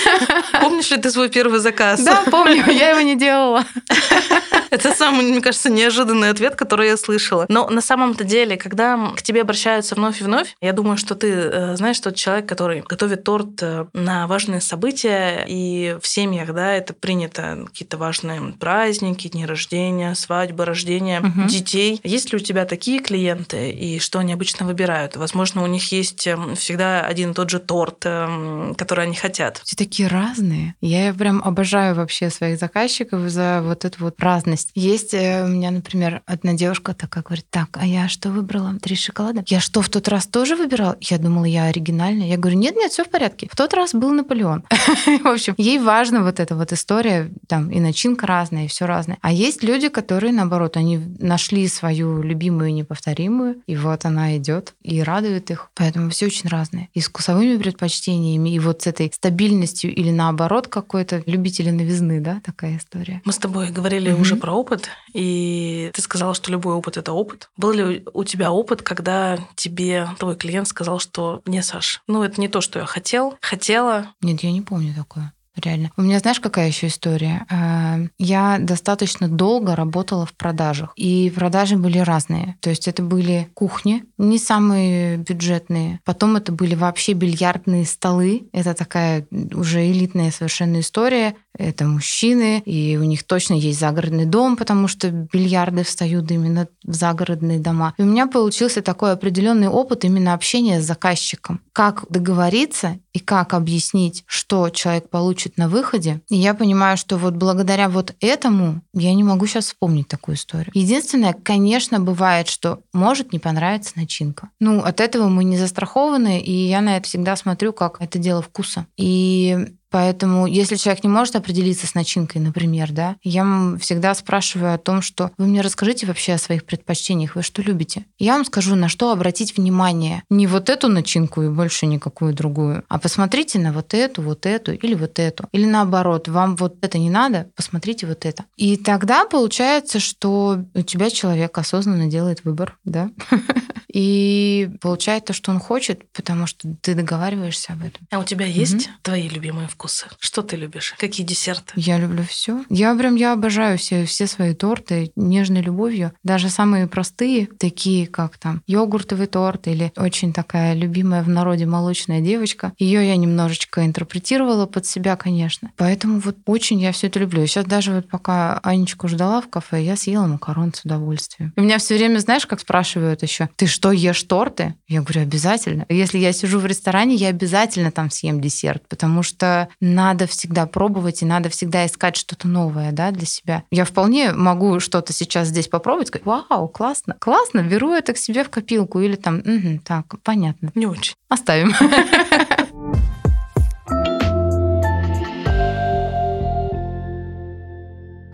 Помнишь 0.62 0.91
ли 0.91 0.98
ты 0.98 1.12
свой 1.12 1.30
первый 1.30 1.60
заказ? 1.60 2.01
Да, 2.03 2.24
помню, 2.30 2.63
я 2.72 2.91
его 2.91 3.01
не 3.01 3.18
делала. 3.18 3.65
Это 4.72 4.94
самый, 4.96 5.25
мне 5.25 5.42
кажется, 5.42 5.70
неожиданный 5.70 6.30
ответ, 6.30 6.56
который 6.56 6.88
я 6.88 6.98
слышала. 6.98 7.46
Но 7.50 7.70
на 7.70 7.82
самом-то 7.82 8.24
деле, 8.24 8.56
когда 8.56 9.12
к 9.16 9.22
тебе 9.22 9.42
обращаются 9.42 9.96
вновь 9.96 10.22
и 10.22 10.24
вновь, 10.24 10.56
я 10.62 10.72
думаю, 10.74 10.98
что 10.98 11.13
ты 11.13 11.28
э, 11.30 11.75
знаешь 11.75 12.00
тот 12.00 12.16
человек, 12.16 12.48
который 12.48 12.82
готовит 12.88 13.24
торт 13.25 13.62
э, 13.62 13.86
на 13.94 14.28
важные 14.28 14.62
события, 14.62 15.46
и 15.48 15.98
в 16.01 16.08
семьях, 16.08 16.54
да, 16.54 16.72
это 16.74 16.94
принято 16.94 17.66
какие-то 17.68 17.98
важные 17.98 18.54
праздники, 18.60 19.28
дни 19.28 19.46
рождения, 19.46 20.16
свадьбы, 20.16 20.63
рождения 20.66 21.20
Мгм. 21.20 21.48
детей. 21.48 22.00
Есть 22.04 22.32
ли 22.32 22.38
у 22.38 22.40
тебя 22.40 22.66
такие 22.66 23.00
клиенты, 23.00 23.72
и 23.72 24.00
что 24.00 24.20
они 24.20 24.32
обычно 24.34 24.66
выбирают? 24.66 25.18
Возможно, 25.18 25.63
у 25.63 25.68
них 25.68 25.92
есть 25.92 26.25
эм, 26.28 26.56
всегда 26.56 27.01
один 27.01 27.32
и 27.32 27.34
тот 27.34 27.50
же 27.50 27.60
торт, 27.60 28.06
эм, 28.06 28.74
который 28.78 29.04
они 29.06 29.16
хотят. 29.16 29.62
Все 29.66 29.75
такие 29.75 30.08
разные. 30.08 30.75
Я 30.80 31.13
прям 31.13 31.42
обожаю 31.44 31.96
вообще 31.96 32.30
своих 32.30 32.58
заказчиков 32.58 33.30
за 33.30 33.62
вот 33.63 33.84
эту 33.84 34.06
вот 34.06 34.16
разность 34.20 34.61
реальность. 34.62 34.72
Есть 34.75 35.13
э, 35.13 35.44
у 35.44 35.48
меня, 35.48 35.72
например, 35.72 36.22
одна 36.25 36.53
девушка 36.53 36.94
такая 36.94 37.24
говорит, 37.24 37.46
так, 37.50 37.70
а 37.74 37.86
я 37.86 38.08
что 38.08 38.30
выбрала? 38.30 38.77
Три 38.82 38.96
шоколада? 38.96 39.44
Я 39.48 39.60
что, 39.60 39.82
в 39.82 39.89
тот 39.89 40.08
раз 40.08 40.27
тоже 40.27 40.56
выбирала? 40.56 40.98
Я 41.01 41.18
думала, 41.18 41.46
я 41.46 41.65
оригинальная. 41.65 42.27
Я 42.27 42.38
говорю, 42.38 42.58
нет, 42.58 42.75
нет, 42.75 42.91
все 42.91 43.03
в 43.03 43.10
порядке. 43.10 43.48
В 43.51 43.56
тот 43.56 43.74
раз 43.74 43.94
был 43.94 44.12
Наполеон. 44.12 44.63
В 45.24 45.27
общем, 45.27 45.56
ей 45.58 45.80
важна 45.80 46.22
вот 46.22 46.39
эта 46.39 46.56
вот 46.56 46.74
история, 46.74 47.32
там 47.48 47.70
и 47.72 47.80
начинка 47.80 48.27
разная, 48.27 48.65
и 48.65 48.68
все 48.68 48.86
разное. 48.86 49.18
А 49.22 49.32
есть 49.32 49.63
люди, 49.63 49.89
которые, 49.89 50.34
наоборот, 50.34 50.77
они 50.77 51.00
нашли 51.20 51.68
свою 51.68 52.22
любимую 52.22 52.74
неповторимую, 52.74 53.62
и 53.68 53.75
вот 53.75 54.06
она 54.06 54.38
идет 54.38 54.74
и 54.82 55.01
радует 55.01 55.51
их. 55.51 55.70
Поэтому 55.75 56.10
все 56.10 56.27
очень 56.27 56.50
разные. 56.50 56.89
И 56.94 57.01
с 57.01 57.08
вкусовыми 57.08 57.58
предпочтениями, 57.58 58.50
и 58.50 58.60
вот 58.60 58.82
с 58.82 58.88
этой 58.88 59.12
стабильностью 59.13 59.94
или 59.94 60.12
наоборот 60.12 60.68
какой-то 60.68 61.24
любители 61.25 61.70
новизны, 61.72 62.20
да, 62.20 62.41
такая 62.44 62.77
история. 62.77 63.22
Мы 63.25 63.34
с 63.34 63.38
тобой 63.38 63.72
говорили 63.72 64.12
mm-hmm. 64.12 64.22
уже 64.22 64.36
про 64.36 64.50
опыт, 64.53 64.89
и 65.13 65.91
ты 65.93 66.01
сказала, 66.01 66.34
что 66.34 66.51
любой 66.51 66.75
опыт 66.75 66.98
это 66.98 67.13
опыт. 67.13 67.50
Был 67.58 67.72
ли 67.72 68.05
у 68.13 68.24
тебя 68.24 68.51
опыт, 68.51 68.81
когда 68.81 69.38
тебе 69.55 70.08
твой 70.20 70.36
клиент 70.36 70.67
сказал, 70.67 71.00
что 71.00 71.41
не, 71.46 71.62
Саш, 71.62 72.01
ну 72.08 72.24
это 72.24 72.39
не 72.39 72.48
то, 72.48 72.62
что 72.62 72.79
я 72.79 72.86
хотел, 72.86 73.38
хотела? 73.41 74.13
Нет, 74.22 74.41
я 74.43 74.51
не 74.51 74.62
помню 74.62 74.93
такое 74.93 75.34
реально. 75.55 75.91
У 75.98 76.01
меня, 76.01 76.20
знаешь, 76.20 76.39
какая 76.39 76.67
еще 76.67 76.88
история? 76.88 77.46
А, 77.50 78.00
я 78.17 78.58
достаточно 78.60 79.27
долго 79.27 79.75
работала 79.75 80.25
в 80.25 80.34
продажах, 80.34 80.93
и 80.96 81.31
продажи 81.36 81.77
были 81.77 82.00
разные. 82.00 82.58
То 82.62 82.70
есть 82.70 82.88
это 82.88 83.03
были 83.03 83.50
кухни, 83.53 84.03
не 84.17 84.38
самые 84.38 85.17
бюджетные. 85.17 86.00
Потом 86.05 86.36
это 86.36 86.51
были 86.51 86.75
вообще 86.75 87.13
бильярдные 87.13 87.86
столы. 87.86 88.50
Это 88.53 88.74
такая 88.74 89.25
уже 89.31 89.89
элитная 89.89 90.31
совершенно 90.31 90.79
история. 90.79 91.36
Это 91.58 91.86
мужчины, 91.86 92.60
и 92.65 92.98
у 92.98 93.03
них 93.03 93.24
точно 93.24 93.55
есть 93.55 93.79
загородный 93.79 94.25
дом, 94.25 94.55
потому 94.55 94.88
что 94.88 95.10
бильярды 95.10 95.84
встают 95.84 96.31
именно 96.31 96.67
в 96.84 96.93
загородные 96.93 97.60
дома. 97.60 97.93
И 97.98 98.03
у 98.03 98.05
меня 98.05 98.27
получился 98.27 98.81
такой 98.81 99.12
определенный 99.12 99.67
опыт 99.67 100.05
именно 100.05 100.34
общения 100.34 100.81
с 100.81 100.86
заказчиком. 100.86 101.62
Как 101.74 102.05
договориться 102.10 103.00
и 103.13 103.20
как 103.20 103.53
объяснить, 103.53 104.24
что 104.27 104.70
человек 104.70 105.10
получит 105.10 105.40
на 105.57 105.67
выходе. 105.67 106.21
И 106.29 106.38
я 106.38 106.53
понимаю, 106.53 106.98
что 106.98 107.17
вот 107.17 107.36
благодаря 107.36 107.89
вот 107.89 108.15
этому 108.19 108.81
я 108.93 109.13
не 109.13 109.24
могу 109.24 109.45
сейчас 109.45 109.65
вспомнить 109.65 110.07
такую 110.07 110.36
историю. 110.36 110.71
Единственное, 110.74 111.33
конечно, 111.33 112.00
бывает, 112.00 112.48
что 112.48 112.81
может 112.93 113.33
не 113.33 113.39
понравиться 113.39 113.93
начинка. 113.95 114.50
Ну, 114.60 114.79
от 114.79 115.00
этого 115.00 115.27
мы 115.27 115.43
не 115.43 115.57
застрахованы, 115.57 116.39
и 116.41 116.51
я 116.51 116.81
на 116.81 116.98
это 116.98 117.07
всегда 117.07 117.36
смотрю 117.36 117.74
как 117.74 118.01
это 118.01 118.19
дело 118.19 118.41
вкуса. 118.41 118.86
И 118.98 119.75
Поэтому, 119.91 120.48
если 120.48 120.77
человек 120.77 121.03
не 121.03 121.10
может 121.10 121.36
определиться 121.36 121.86
с 121.86 121.93
начинкой, 121.93 122.41
например, 122.41 122.91
да, 122.91 123.17
я 123.24 123.43
всегда 123.79 124.15
спрашиваю 124.15 124.74
о 124.74 124.77
том, 124.77 125.01
что 125.01 125.31
вы 125.38 125.48
мне 125.48 125.62
расскажите 125.62 126.07
вообще 126.07 126.33
о 126.33 126.38
своих 126.38 126.65
предпочтениях, 126.65 127.36
вы 127.36 127.43
что 127.43 127.62
любите? 127.62 128.05
Я 128.17 128.33
вам 128.33 128.45
скажу, 128.45 128.75
на 128.75 128.88
что 128.88 129.12
обратить 129.12 129.57
внимание. 129.57 130.24
Не 130.29 130.48
вот 130.48 130.69
эту 130.69 130.88
начинку 130.88 131.41
и 131.41 131.50
больше 131.50 131.86
никакую 131.86 132.33
другую, 132.33 132.83
а 132.88 133.00
посмотрите 133.00 133.60
на 133.60 133.74
вот 133.74 133.93
эту, 133.93 134.21
вот 134.21 134.45
эту 134.45 134.71
или 134.74 134.95
вот 134.95 135.19
эту. 135.19 135.48
Или 135.51 135.65
наоборот, 135.65 136.29
вам 136.29 136.55
вот 136.55 136.77
это 136.81 136.98
не 136.98 137.10
надо, 137.10 137.50
посмотрите 137.55 138.07
вот 138.07 138.25
это. 138.25 138.45
И 138.55 138.77
тогда 138.77 139.25
получается, 139.25 140.00
что 140.00 140.63
у 140.74 140.81
тебя 140.83 141.10
человек 141.10 141.57
осознанно 141.57 142.07
делает 142.07 142.45
выбор, 142.45 142.77
да, 142.86 143.12
и 143.93 144.69
получает 144.79 145.25
то, 145.25 145.33
что 145.33 145.51
он 145.51 145.60
хочет, 145.60 146.10
потому 146.12 146.48
что 146.48 146.74
ты 146.81 146.95
договариваешься 146.95 147.74
об 147.74 147.83
этом. 147.83 148.07
А 148.10 148.19
у 148.19 148.24
тебя 148.24 148.45
есть 148.45 148.89
твои 149.03 149.27
любимые 149.27 149.67
вкусы? 149.67 149.81
вкусы? 149.81 150.05
Что 150.19 150.41
ты 150.43 150.55
любишь? 150.55 150.93
Какие 150.98 151.25
десерты? 151.25 151.74
Я 151.75 151.98
люблю 151.98 152.24
все. 152.24 152.63
Я 152.69 152.95
прям, 152.95 153.15
я 153.15 153.33
обожаю 153.33 153.77
все, 153.77 154.05
все 154.05 154.27
свои 154.27 154.53
торты 154.53 155.12
нежной 155.15 155.62
любовью. 155.62 156.13
Даже 156.24 156.50
самые 156.50 156.88
простые, 156.88 157.48
такие 157.48 158.05
как 158.05 158.38
там 158.38 158.62
йогуртовый 158.67 159.27
торт 159.27 159.67
или 159.67 159.91
очень 159.98 160.33
такая 160.33 160.74
любимая 160.74 161.24
в 161.24 161.29
народе 161.29 161.65
молочная 161.65 162.21
девочка. 162.21 162.74
Ее 162.77 163.07
я 163.07 163.15
немножечко 163.15 163.86
интерпретировала 163.86 164.67
под 164.67 164.86
себя, 164.86 165.15
конечно. 165.15 165.71
Поэтому 165.77 166.19
вот 166.19 166.38
очень 166.45 166.79
я 166.79 166.91
все 166.91 167.07
это 167.07 167.19
люблю. 167.19 167.45
Сейчас 167.48 167.65
даже 167.65 167.93
вот 167.93 168.07
пока 168.07 168.60
Анечку 168.60 169.07
ждала 169.07 169.41
в 169.41 169.50
кафе, 169.50 169.83
я 169.83 169.95
съела 169.95 170.27
макарон 170.27 170.74
с 170.74 170.86
удовольствием. 170.86 171.53
И 171.55 171.62
меня 171.62 171.79
все 171.79 171.95
время, 171.95 172.19
знаешь, 172.19 172.45
как 172.45 172.60
спрашивают 172.60 173.24
еще, 173.24 173.50
ты 173.55 173.65
что, 173.65 173.81
ешь 173.90 174.22
торты? 174.24 174.76
Я 174.88 175.02
говорю, 175.02 175.22
обязательно. 175.22 175.88
Если 175.90 176.20
я 176.20 176.34
сижу 176.34 176.60
в 176.60 176.66
ресторане, 176.68 177.16
я 177.16 177.30
обязательно 177.30 177.92
там 177.92 178.12
съем 178.12 178.40
десерт, 178.40 178.88
потому 178.88 179.24
что 179.24 179.70
надо 179.80 180.28
всегда 180.28 180.68
пробовать 180.68 181.24
и 181.24 181.26
надо 181.26 181.50
всегда 181.50 181.88
искать 181.88 182.16
что-то 182.16 182.48
новое 182.48 182.92
да, 182.92 183.10
для 183.10 183.26
себя. 183.26 183.63
Я 183.72 183.86
вполне 183.86 184.34
могу 184.34 184.80
что-то 184.80 185.13
сейчас 185.13 185.48
здесь 185.48 185.67
попробовать, 185.67 186.10
сказать, 186.10 186.26
вау, 186.26 186.67
классно, 186.67 187.15
классно, 187.20 187.63
беру 187.63 187.94
это 187.94 188.13
к 188.13 188.17
себе 188.17 188.44
в 188.44 188.50
копилку 188.50 189.00
или 189.00 189.15
там, 189.15 189.39
угу, 189.39 189.80
так, 189.84 190.06
понятно. 190.22 190.72
Не 190.76 190.86
очень. 190.86 191.15
Оставим. 191.30 191.74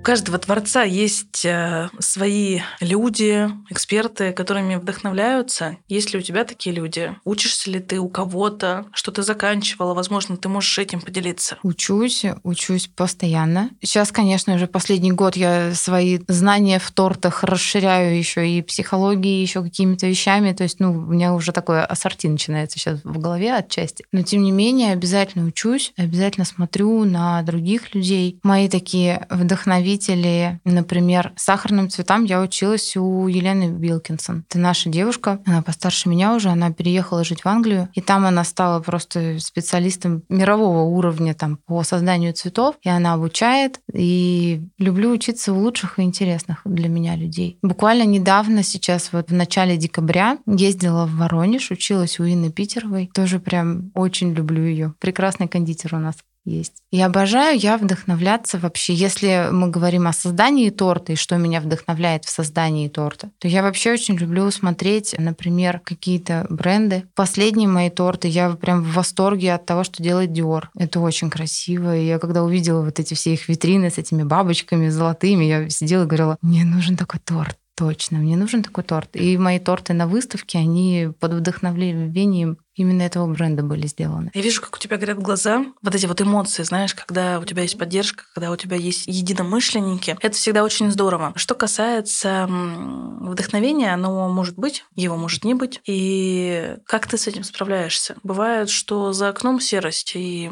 каждого 0.07 0.37
творца 0.37 0.83
есть 0.83 1.43
э, 1.43 1.89
свои 1.99 2.61
люди, 2.79 3.49
эксперты, 3.69 4.31
которыми 4.31 4.75
вдохновляются. 4.75 5.75
Есть 5.89 6.13
ли 6.13 6.19
у 6.19 6.21
тебя 6.21 6.45
такие 6.45 6.73
люди? 6.73 7.13
Учишься 7.25 7.69
ли 7.69 7.81
ты 7.81 7.99
у 7.99 8.07
кого-то? 8.07 8.85
Что 8.93 9.11
ты 9.11 9.21
заканчивала? 9.21 9.93
Возможно, 9.93 10.37
ты 10.37 10.47
можешь 10.47 10.79
этим 10.79 11.01
поделиться. 11.01 11.57
Учусь, 11.61 12.23
учусь 12.43 12.87
постоянно. 12.87 13.71
Сейчас, 13.81 14.13
конечно, 14.13 14.55
уже 14.55 14.67
последний 14.67 15.11
год 15.11 15.35
я 15.35 15.73
свои 15.73 16.19
знания 16.29 16.79
в 16.79 16.89
тортах 16.89 17.43
расширяю 17.43 18.17
еще 18.17 18.49
и 18.49 18.61
психологией, 18.61 19.41
еще 19.41 19.61
какими-то 19.61 20.07
вещами. 20.07 20.53
То 20.53 20.63
есть, 20.63 20.79
ну, 20.79 20.93
у 20.93 21.01
меня 21.01 21.33
уже 21.33 21.51
такое 21.51 21.83
ассорти 21.83 22.27
начинается 22.27 22.79
сейчас 22.79 23.01
в 23.03 23.19
голове 23.19 23.53
отчасти. 23.53 24.05
Но, 24.13 24.21
тем 24.21 24.43
не 24.43 24.53
менее, 24.53 24.93
обязательно 24.93 25.43
учусь, 25.43 25.91
обязательно 25.97 26.45
смотрю 26.45 27.03
на 27.03 27.41
других 27.41 27.93
людей. 27.93 28.39
Мои 28.41 28.69
такие 28.69 29.27
вдохновители 29.29 29.96
родители, 29.97 30.59
например, 30.63 31.33
сахарным 31.35 31.89
цветам 31.89 32.23
я 32.23 32.41
училась 32.41 32.95
у 32.95 33.27
Елены 33.27 33.71
Билкинсон. 33.71 34.45
Это 34.49 34.59
наша 34.59 34.89
девушка, 34.89 35.39
она 35.45 35.61
постарше 35.61 36.07
меня 36.09 36.35
уже, 36.35 36.49
она 36.49 36.71
переехала 36.71 37.23
жить 37.23 37.41
в 37.41 37.47
Англию, 37.47 37.89
и 37.93 38.01
там 38.01 38.25
она 38.25 38.43
стала 38.43 38.79
просто 38.79 39.39
специалистом 39.39 40.23
мирового 40.29 40.83
уровня 40.83 41.33
там, 41.33 41.57
по 41.65 41.83
созданию 41.83 42.33
цветов, 42.33 42.75
и 42.83 42.89
она 42.89 43.13
обучает, 43.13 43.79
и 43.91 44.61
люблю 44.77 45.11
учиться 45.11 45.51
у 45.51 45.59
лучших 45.59 45.97
и 45.99 46.03
интересных 46.03 46.61
для 46.63 46.89
меня 46.89 47.15
людей. 47.15 47.57
Буквально 47.63 48.03
недавно, 48.03 48.63
сейчас 48.63 49.11
вот 49.11 49.29
в 49.31 49.33
начале 49.33 49.77
декабря, 49.77 50.37
ездила 50.45 51.05
в 51.05 51.15
Воронеж, 51.15 51.71
училась 51.71 52.19
у 52.19 52.23
Инны 52.23 52.51
Питеровой, 52.51 53.09
тоже 53.13 53.39
прям 53.39 53.91
очень 53.95 54.33
люблю 54.33 54.63
ее. 54.63 54.93
Прекрасный 54.99 55.47
кондитер 55.47 55.95
у 55.95 55.99
нас 55.99 56.15
есть. 56.47 56.83
И 56.91 57.01
обожаю 57.01 57.57
я 57.59 57.77
вдохновляться 57.77 58.57
вообще. 58.57 58.93
Если 58.93 59.49
мы 59.51 59.69
говорим 59.69 60.07
о 60.07 60.13
создании 60.13 60.69
торта 60.69 61.13
и 61.13 61.15
что 61.15 61.37
меня 61.37 61.61
вдохновляет 61.61 62.25
в 62.25 62.29
создании 62.29 62.87
торта, 62.87 63.31
то 63.39 63.47
я 63.47 63.61
вообще 63.61 63.93
очень 63.93 64.15
люблю 64.15 64.49
смотреть, 64.51 65.15
например, 65.17 65.79
какие-то 65.83 66.45
бренды. 66.49 67.03
Последние 67.15 67.67
мои 67.67 67.89
торты, 67.89 68.27
я 68.27 68.51
прям 68.51 68.83
в 68.83 68.93
восторге 68.93 69.53
от 69.53 69.65
того, 69.65 69.83
что 69.83 70.01
делает 70.01 70.31
Dior. 70.31 70.65
Это 70.77 70.99
очень 70.99 71.29
красиво. 71.29 71.95
И 71.95 72.05
я 72.05 72.19
когда 72.19 72.43
увидела 72.43 72.83
вот 72.83 72.99
эти 72.99 73.13
все 73.13 73.33
их 73.33 73.47
витрины 73.49 73.89
с 73.89 73.97
этими 73.97 74.23
бабочками 74.23 74.89
золотыми, 74.89 75.45
я 75.45 75.69
сидела 75.69 76.03
и 76.03 76.07
говорила, 76.07 76.37
мне 76.41 76.63
нужен 76.63 76.95
такой 76.95 77.19
торт. 77.19 77.57
Точно, 77.77 78.17
мне 78.17 78.35
нужен 78.35 78.63
такой 78.63 78.83
торт. 78.83 79.09
И 79.15 79.37
мои 79.37 79.59
торты 79.59 79.93
на 79.93 80.07
выставке, 80.07 80.57
они 80.57 81.09
под 81.19 81.33
вдохновением 81.33 82.57
именно 82.77 83.01
этого 83.01 83.27
бренда 83.27 83.63
были 83.63 83.87
сделаны. 83.87 84.31
Я 84.33 84.41
вижу, 84.41 84.61
как 84.61 84.75
у 84.75 84.79
тебя 84.79 84.97
горят 84.97 85.19
глаза, 85.19 85.65
вот 85.81 85.95
эти 85.95 86.05
вот 86.05 86.21
эмоции, 86.21 86.63
знаешь, 86.63 86.93
когда 86.93 87.39
у 87.39 87.45
тебя 87.45 87.63
есть 87.63 87.77
поддержка, 87.77 88.23
когда 88.33 88.51
у 88.51 88.55
тебя 88.55 88.77
есть 88.77 89.07
единомышленники. 89.07 90.15
Это 90.21 90.35
всегда 90.35 90.63
очень 90.63 90.91
здорово. 90.91 91.33
Что 91.35 91.55
касается 91.55 92.47
вдохновения, 92.47 93.93
оно 93.93 94.29
может 94.29 94.57
быть, 94.57 94.85
его 94.95 95.17
может 95.17 95.43
не 95.43 95.53
быть. 95.53 95.81
И 95.85 96.75
как 96.85 97.07
ты 97.07 97.17
с 97.17 97.27
этим 97.27 97.43
справляешься? 97.43 98.15
Бывает, 98.23 98.69
что 98.69 99.13
за 99.13 99.29
окном 99.29 99.59
серость, 99.59 100.13
и 100.15 100.49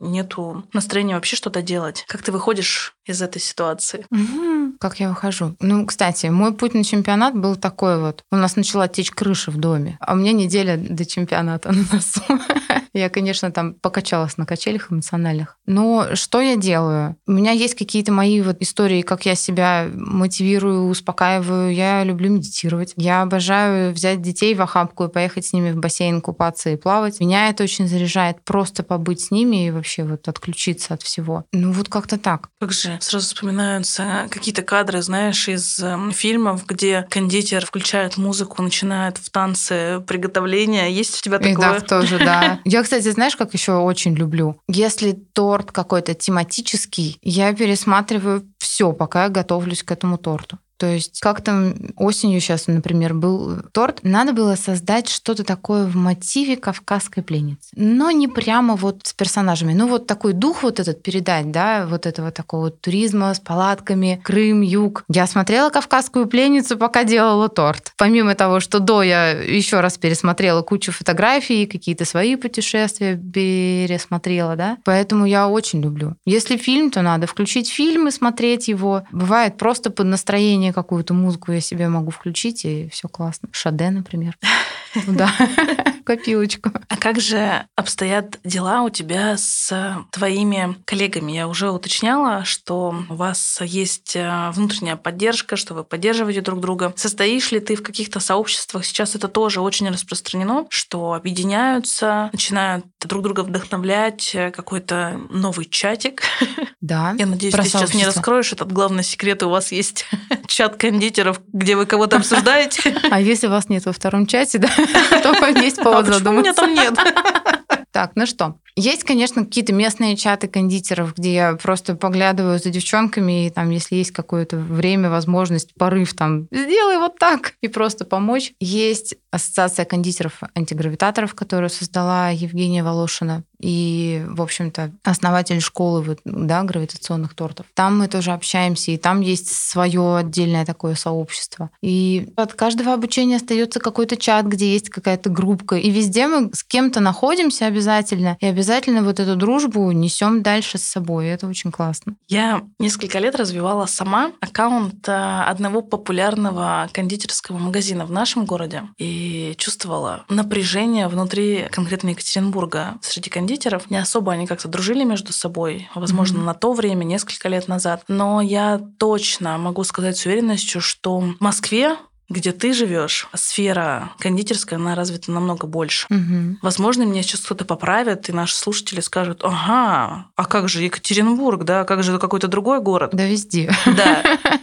нету 0.00 0.64
настроения 0.72 1.14
вообще 1.14 1.36
что-то 1.36 1.62
делать. 1.62 2.04
Как 2.06 2.22
ты 2.22 2.32
выходишь 2.32 2.94
из 3.06 3.22
этой 3.22 3.40
ситуации? 3.40 4.06
Угу. 4.10 4.74
Как 4.78 5.00
я 5.00 5.08
выхожу? 5.08 5.56
Ну, 5.60 5.86
кстати, 5.86 6.26
мой 6.26 6.54
путь 6.54 6.74
на 6.74 6.84
чемпионат 6.84 7.34
был 7.34 7.56
такой 7.56 8.00
вот. 8.00 8.24
У 8.30 8.36
нас 8.36 8.56
начала 8.56 8.88
течь 8.88 9.10
крыша 9.10 9.50
в 9.50 9.56
доме, 9.56 9.96
а 10.00 10.12
у 10.12 10.16
меня 10.16 10.32
неделя 10.32 10.76
до 10.76 11.04
чемпионата 11.04 11.61
это 11.62 11.72
на 11.72 11.84
носу. 11.92 12.22
Я, 12.94 13.08
конечно, 13.08 13.50
там 13.50 13.74
покачалась 13.74 14.36
на 14.36 14.44
качелях 14.44 14.92
эмоциональных. 14.92 15.56
Но 15.64 16.14
что 16.14 16.40
я 16.42 16.56
делаю? 16.56 17.16
У 17.26 17.32
меня 17.32 17.52
есть 17.52 17.74
какие-то 17.74 18.12
мои 18.12 18.42
вот 18.42 18.58
истории, 18.60 19.00
как 19.00 19.24
я 19.24 19.34
себя 19.34 19.88
мотивирую, 19.94 20.88
успокаиваю. 20.88 21.72
Я 21.72 22.04
люблю 22.04 22.30
медитировать. 22.30 22.92
Я 22.96 23.22
обожаю 23.22 23.94
взять 23.94 24.20
детей 24.20 24.54
в 24.54 24.60
охапку 24.60 25.04
и 25.04 25.08
поехать 25.08 25.46
с 25.46 25.54
ними 25.54 25.72
в 25.72 25.76
бассейн 25.76 26.20
купаться 26.20 26.68
и 26.68 26.76
плавать. 26.76 27.20
Меня 27.20 27.48
это 27.48 27.64
очень 27.64 27.88
заряжает 27.88 28.44
просто 28.44 28.82
побыть 28.82 29.20
с 29.20 29.30
ними 29.30 29.68
и 29.68 29.70
вообще 29.70 30.04
вот 30.04 30.28
отключиться 30.28 30.92
от 30.92 31.02
всего. 31.02 31.46
Ну 31.52 31.72
вот 31.72 31.88
как-то 31.88 32.18
так. 32.18 32.50
Как 32.60 32.72
же 32.72 32.98
сразу 33.00 33.26
вспоминаются 33.26 34.26
какие-то 34.30 34.62
кадры, 34.62 35.00
знаешь, 35.00 35.48
из 35.48 35.78
эм, 35.80 36.12
фильмов, 36.12 36.66
где 36.66 37.06
кондитер 37.08 37.64
включает 37.64 38.18
музыку, 38.18 38.62
начинает 38.62 39.16
в 39.16 39.30
танце 39.30 40.02
приготовления. 40.06 40.92
Есть 40.92 41.18
у 41.18 41.22
тебя 41.22 41.38
такое? 41.38 41.51
Да, 41.60 41.80
тоже, 41.80 42.18
да. 42.18 42.60
Я, 42.64 42.82
кстати, 42.82 43.10
знаешь, 43.10 43.36
как 43.36 43.54
еще 43.54 43.74
очень 43.74 44.14
люблю? 44.14 44.56
Если 44.68 45.12
торт 45.12 45.72
какой-то 45.72 46.14
тематический, 46.14 47.18
я 47.22 47.52
пересматриваю 47.52 48.46
все, 48.58 48.92
пока 48.92 49.24
я 49.24 49.28
готовлюсь 49.28 49.82
к 49.82 49.90
этому 49.90 50.18
торту. 50.18 50.58
То 50.82 50.88
есть 50.88 51.20
как 51.20 51.42
там 51.42 51.74
осенью 51.94 52.40
сейчас, 52.40 52.66
например, 52.66 53.14
был 53.14 53.58
торт, 53.70 54.00
надо 54.02 54.32
было 54.32 54.56
создать 54.56 55.08
что-то 55.08 55.44
такое 55.44 55.84
в 55.84 55.94
мотиве 55.94 56.56
кавказской 56.56 57.22
пленницы. 57.22 57.68
Но 57.76 58.10
не 58.10 58.26
прямо 58.26 58.74
вот 58.74 59.02
с 59.04 59.12
персонажами. 59.12 59.74
Ну 59.74 59.86
вот 59.86 60.08
такой 60.08 60.32
дух 60.32 60.64
вот 60.64 60.80
этот 60.80 61.00
передать, 61.00 61.52
да, 61.52 61.86
вот 61.86 62.04
этого 62.04 62.32
такого 62.32 62.72
туризма 62.72 63.32
с 63.32 63.38
палатками, 63.38 64.20
Крым, 64.24 64.62
юг. 64.62 65.04
Я 65.08 65.28
смотрела 65.28 65.70
кавказскую 65.70 66.26
пленницу, 66.26 66.76
пока 66.76 67.04
делала 67.04 67.48
торт. 67.48 67.92
Помимо 67.96 68.34
того, 68.34 68.58
что 68.58 68.80
до 68.80 69.04
я 69.04 69.30
еще 69.30 69.78
раз 69.78 69.98
пересмотрела 69.98 70.62
кучу 70.62 70.90
фотографий, 70.90 71.66
какие-то 71.66 72.04
свои 72.04 72.34
путешествия 72.34 73.16
пересмотрела, 73.16 74.56
да. 74.56 74.78
Поэтому 74.82 75.26
я 75.26 75.46
очень 75.46 75.80
люблю. 75.80 76.16
Если 76.26 76.56
фильм, 76.56 76.90
то 76.90 77.02
надо 77.02 77.28
включить 77.28 77.70
фильм 77.70 78.08
и 78.08 78.10
смотреть 78.10 78.66
его. 78.66 79.04
Бывает 79.12 79.58
просто 79.58 79.90
под 79.90 80.06
настроение 80.06 80.71
какую-то 80.72 81.14
музыку 81.14 81.52
я 81.52 81.60
себе 81.60 81.88
могу 81.88 82.10
включить, 82.10 82.64
и 82.64 82.88
все 82.88 83.08
классно. 83.08 83.48
Шаде, 83.52 83.90
например. 83.90 84.36
Да, 85.06 85.32
копилочку. 86.04 86.70
А 86.88 86.96
как 86.96 87.20
же 87.20 87.66
обстоят 87.76 88.38
дела 88.44 88.82
у 88.82 88.90
тебя 88.90 89.36
с 89.36 89.72
твоими 90.10 90.76
коллегами? 90.84 91.32
Я 91.32 91.48
уже 91.48 91.70
уточняла, 91.70 92.44
что 92.44 92.94
у 93.08 93.14
вас 93.14 93.60
есть 93.62 94.16
э, 94.16 94.50
внутренняя 94.52 94.96
поддержка, 94.96 95.56
что 95.56 95.74
вы 95.74 95.84
поддерживаете 95.84 96.40
друг 96.40 96.60
друга. 96.60 96.92
Состоишь 96.96 97.52
ли 97.52 97.60
ты 97.60 97.76
в 97.76 97.82
каких-то 97.82 98.20
сообществах? 98.20 98.84
Сейчас 98.84 99.14
это 99.14 99.28
тоже 99.28 99.60
очень 99.60 99.88
распространено, 99.88 100.66
что 100.70 101.14
объединяются, 101.14 102.30
начинают 102.32 102.84
друг 103.00 103.22
друга 103.22 103.40
вдохновлять, 103.40 104.34
э, 104.34 104.50
какой-то 104.50 105.20
новый 105.30 105.66
чатик. 105.66 106.22
Да. 106.80 107.14
Я 107.16 107.26
надеюсь, 107.26 107.54
ты 107.54 107.62
сейчас 107.62 107.94
не 107.94 108.04
раскроешь 108.04 108.52
этот 108.52 108.72
главный 108.72 109.04
секрет, 109.04 109.44
у 109.44 109.48
вас 109.48 109.70
есть 109.70 110.04
чат 110.48 110.76
кондитеров, 110.76 111.40
где 111.52 111.76
вы 111.76 111.86
кого-то 111.86 112.16
обсуждаете. 112.16 112.96
А 113.08 113.20
если 113.20 113.46
вас 113.46 113.68
нет 113.68 113.86
во 113.86 113.92
втором 113.92 114.26
чате, 114.26 114.58
да, 114.58 114.68
то 115.22 115.60
есть 115.60 115.82
повод 115.82 116.08
а 116.08 116.12
задуматься. 116.12 116.40
меня 116.40 116.52
там 116.54 116.74
нет? 116.74 116.98
Так, 117.92 118.12
ну 118.14 118.24
что, 118.24 118.56
есть, 118.74 119.04
конечно, 119.04 119.44
какие-то 119.44 119.74
местные 119.74 120.16
чаты 120.16 120.48
кондитеров, 120.48 121.14
где 121.14 121.34
я 121.34 121.54
просто 121.62 121.94
поглядываю 121.94 122.58
за 122.58 122.70
девчонками, 122.70 123.46
и 123.46 123.50
там, 123.50 123.68
если 123.68 123.96
есть 123.96 124.12
какое-то 124.12 124.56
время, 124.56 125.10
возможность, 125.10 125.74
порыв, 125.74 126.14
там, 126.14 126.48
сделай 126.50 126.96
вот 126.96 127.18
так, 127.18 127.52
и 127.60 127.68
просто 127.68 128.06
помочь. 128.06 128.54
Есть 128.60 129.16
ассоциация 129.30 129.84
кондитеров-антигравитаторов, 129.84 131.34
которую 131.34 131.68
создала 131.68 132.30
Евгения 132.30 132.82
Волошина, 132.82 133.44
и, 133.62 134.24
в 134.26 134.42
общем-то, 134.42 134.92
основатель 135.04 135.60
школы 135.60 136.18
да, 136.24 136.62
гравитационных 136.64 137.34
тортов. 137.34 137.66
Там 137.74 137.98
мы 137.98 138.08
тоже 138.08 138.32
общаемся, 138.32 138.90
и 138.90 138.96
там 138.96 139.20
есть 139.20 139.48
свое 139.48 140.16
отдельное 140.16 140.66
такое 140.66 140.94
сообщество. 140.94 141.70
И 141.80 142.32
от 142.36 142.54
каждого 142.54 142.92
обучения 142.92 143.36
остается 143.36 143.80
какой-то 143.80 144.16
чат, 144.16 144.46
где 144.46 144.72
есть 144.72 144.90
какая-то 144.90 145.30
группка, 145.30 145.76
и 145.76 145.90
везде 145.90 146.26
мы 146.26 146.50
с 146.52 146.64
кем-то 146.64 147.00
находимся 147.00 147.66
обязательно, 147.66 148.36
и 148.40 148.46
обязательно 148.46 149.02
вот 149.02 149.20
эту 149.20 149.36
дружбу 149.36 149.90
несем 149.92 150.42
дальше 150.42 150.78
с 150.78 150.82
собой. 150.82 151.28
Это 151.28 151.46
очень 151.46 151.70
классно. 151.70 152.16
Я 152.28 152.62
несколько 152.78 153.18
лет 153.18 153.36
развивала 153.36 153.86
сама 153.86 154.32
аккаунт 154.40 155.08
э, 155.08 155.12
одного 155.12 155.82
популярного 155.82 156.88
кондитерского 156.92 157.58
магазина 157.58 158.06
в 158.06 158.10
нашем 158.10 158.44
городе 158.44 158.82
и 158.98 159.54
чувствовала 159.56 160.24
напряжение 160.28 161.06
внутри 161.08 161.68
конкретно 161.70 162.10
Екатеринбурга 162.10 162.94
среди 163.02 163.30
кондитеров 163.30 163.51
кондитеров. 163.52 163.90
Не 163.90 163.98
особо 163.98 164.32
они 164.32 164.46
как-то 164.46 164.68
дружили 164.68 165.04
между 165.04 165.32
собой, 165.32 165.88
возможно, 165.94 166.38
mm-hmm. 166.38 166.44
на 166.44 166.54
то 166.54 166.72
время, 166.72 167.04
несколько 167.04 167.48
лет 167.48 167.68
назад. 167.68 168.02
Но 168.08 168.40
я 168.40 168.80
точно 168.98 169.58
могу 169.58 169.84
сказать 169.84 170.16
с 170.16 170.26
уверенностью, 170.26 170.80
что 170.80 171.18
в 171.20 171.40
Москве 171.40 171.96
где 172.28 172.52
ты 172.52 172.72
живешь, 172.72 173.28
сфера 173.34 174.12
кондитерская, 174.18 174.78
она 174.78 174.94
развита 174.94 175.30
намного 175.30 175.66
больше. 175.66 176.06
Угу. 176.08 176.60
Возможно, 176.62 177.02
меня 177.02 177.22
сейчас 177.22 177.40
кто-то 177.40 177.66
поправит, 177.66 178.30
и 178.30 178.32
наши 178.32 178.54
слушатели 178.54 179.00
скажут, 179.00 179.42
ага, 179.44 180.28
а 180.34 180.44
как 180.46 180.66
же 180.70 180.82
Екатеринбург, 180.82 181.64
да, 181.64 181.84
как 181.84 182.02
же 182.02 182.18
какой-то 182.18 182.48
другой 182.48 182.80
город? 182.80 183.10
Да 183.12 183.26
везде. 183.26 183.70
Да, 183.84 184.22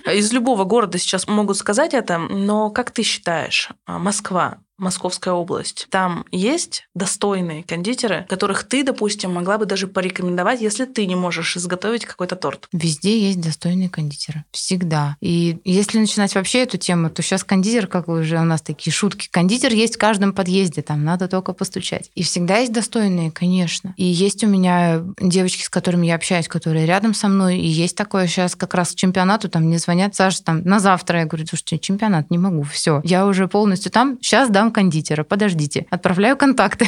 из 0.12 0.34
любого 0.34 0.63
города 0.63 0.97
сейчас 0.97 1.28
могут 1.28 1.58
сказать 1.58 1.93
это, 1.93 2.17
но 2.17 2.71
как 2.71 2.89
ты 2.89 3.04
считаешь, 3.04 3.69
Москва 3.86 4.58
Московская 4.80 5.34
область. 5.34 5.88
Там 5.89 6.26
есть 6.32 6.88
достойные 6.96 7.63
кондитеры, 7.63 8.26
которых 8.30 8.63
ты, 8.63 8.84
допустим, 8.84 9.34
могла 9.34 9.58
бы 9.58 9.65
даже 9.65 9.88
порекомендовать, 9.88 10.62
если 10.62 10.86
ты 10.86 11.06
не 11.06 11.15
можешь 11.15 11.58
изготовить 11.58 12.06
какой-то 12.06 12.36
торт. 12.36 12.68
Везде 12.72 13.20
есть 13.20 13.42
достойные 13.42 13.89
кондитеры. 13.89 14.46
Всегда. 14.52 15.18
И 15.22 15.58
если 15.63 16.00
начинать 16.00 16.36
вообще 16.36 16.63
эту 16.63 16.78
тему, 16.78 17.10
то 17.10 17.22
сейчас 17.22 17.44
кондитер, 17.44 17.88
как 17.88 18.08
уже 18.08 18.38
у 18.38 18.44
нас 18.44 18.62
такие 18.62 18.94
шутки, 18.94 19.28
кондитер 19.30 19.74
есть 19.74 19.96
в 19.96 20.00
каждом 20.00 20.34
подъезде, 20.34 20.82
там 20.82 21.04
надо 21.04 21.28
только 21.28 21.54
постучать. 21.54 22.10
И 22.15 22.24
всегда 22.24 22.58
есть 22.58 22.74
достойные, 22.74 23.32
конечно. 23.32 23.94
И 23.98 24.06
есть 24.06 24.44
у 24.44 24.48
меня 24.48 25.04
девочки, 25.20 25.63
с 25.63 25.70
которыми 25.70 26.08
я 26.08 26.15
общаюсь, 26.15 26.48
которые 26.48 26.86
рядом 26.86 27.13
со 27.13 27.28
мной, 27.28 27.58
и 27.58 27.68
есть 27.68 27.96
такое 27.96 28.28
сейчас 28.28 28.56
как 28.56 28.74
раз 28.74 28.92
к 28.92 28.96
чемпионату, 28.96 29.50
там 29.50 29.63
мне 29.63 29.80
звонят, 29.80 30.15
Саша, 30.15 30.44
там 30.44 30.62
на 30.63 30.80
завтра, 30.80 31.20
я 31.20 31.26
говорю, 31.26 31.46
слушайте, 31.48 31.80
чемпионат 31.80 32.32
не 32.32 32.38
могу, 32.38 32.63
все, 32.63 33.02
я 33.04 33.26
уже 33.26 33.48
полностью 33.48 33.92
там, 33.92 34.18
сейчас 34.22 34.50
дам 34.50 34.68
кондитера. 34.71 35.23
Подождите, 35.23 35.86
отправляю 35.89 36.38
контакты. 36.38 36.88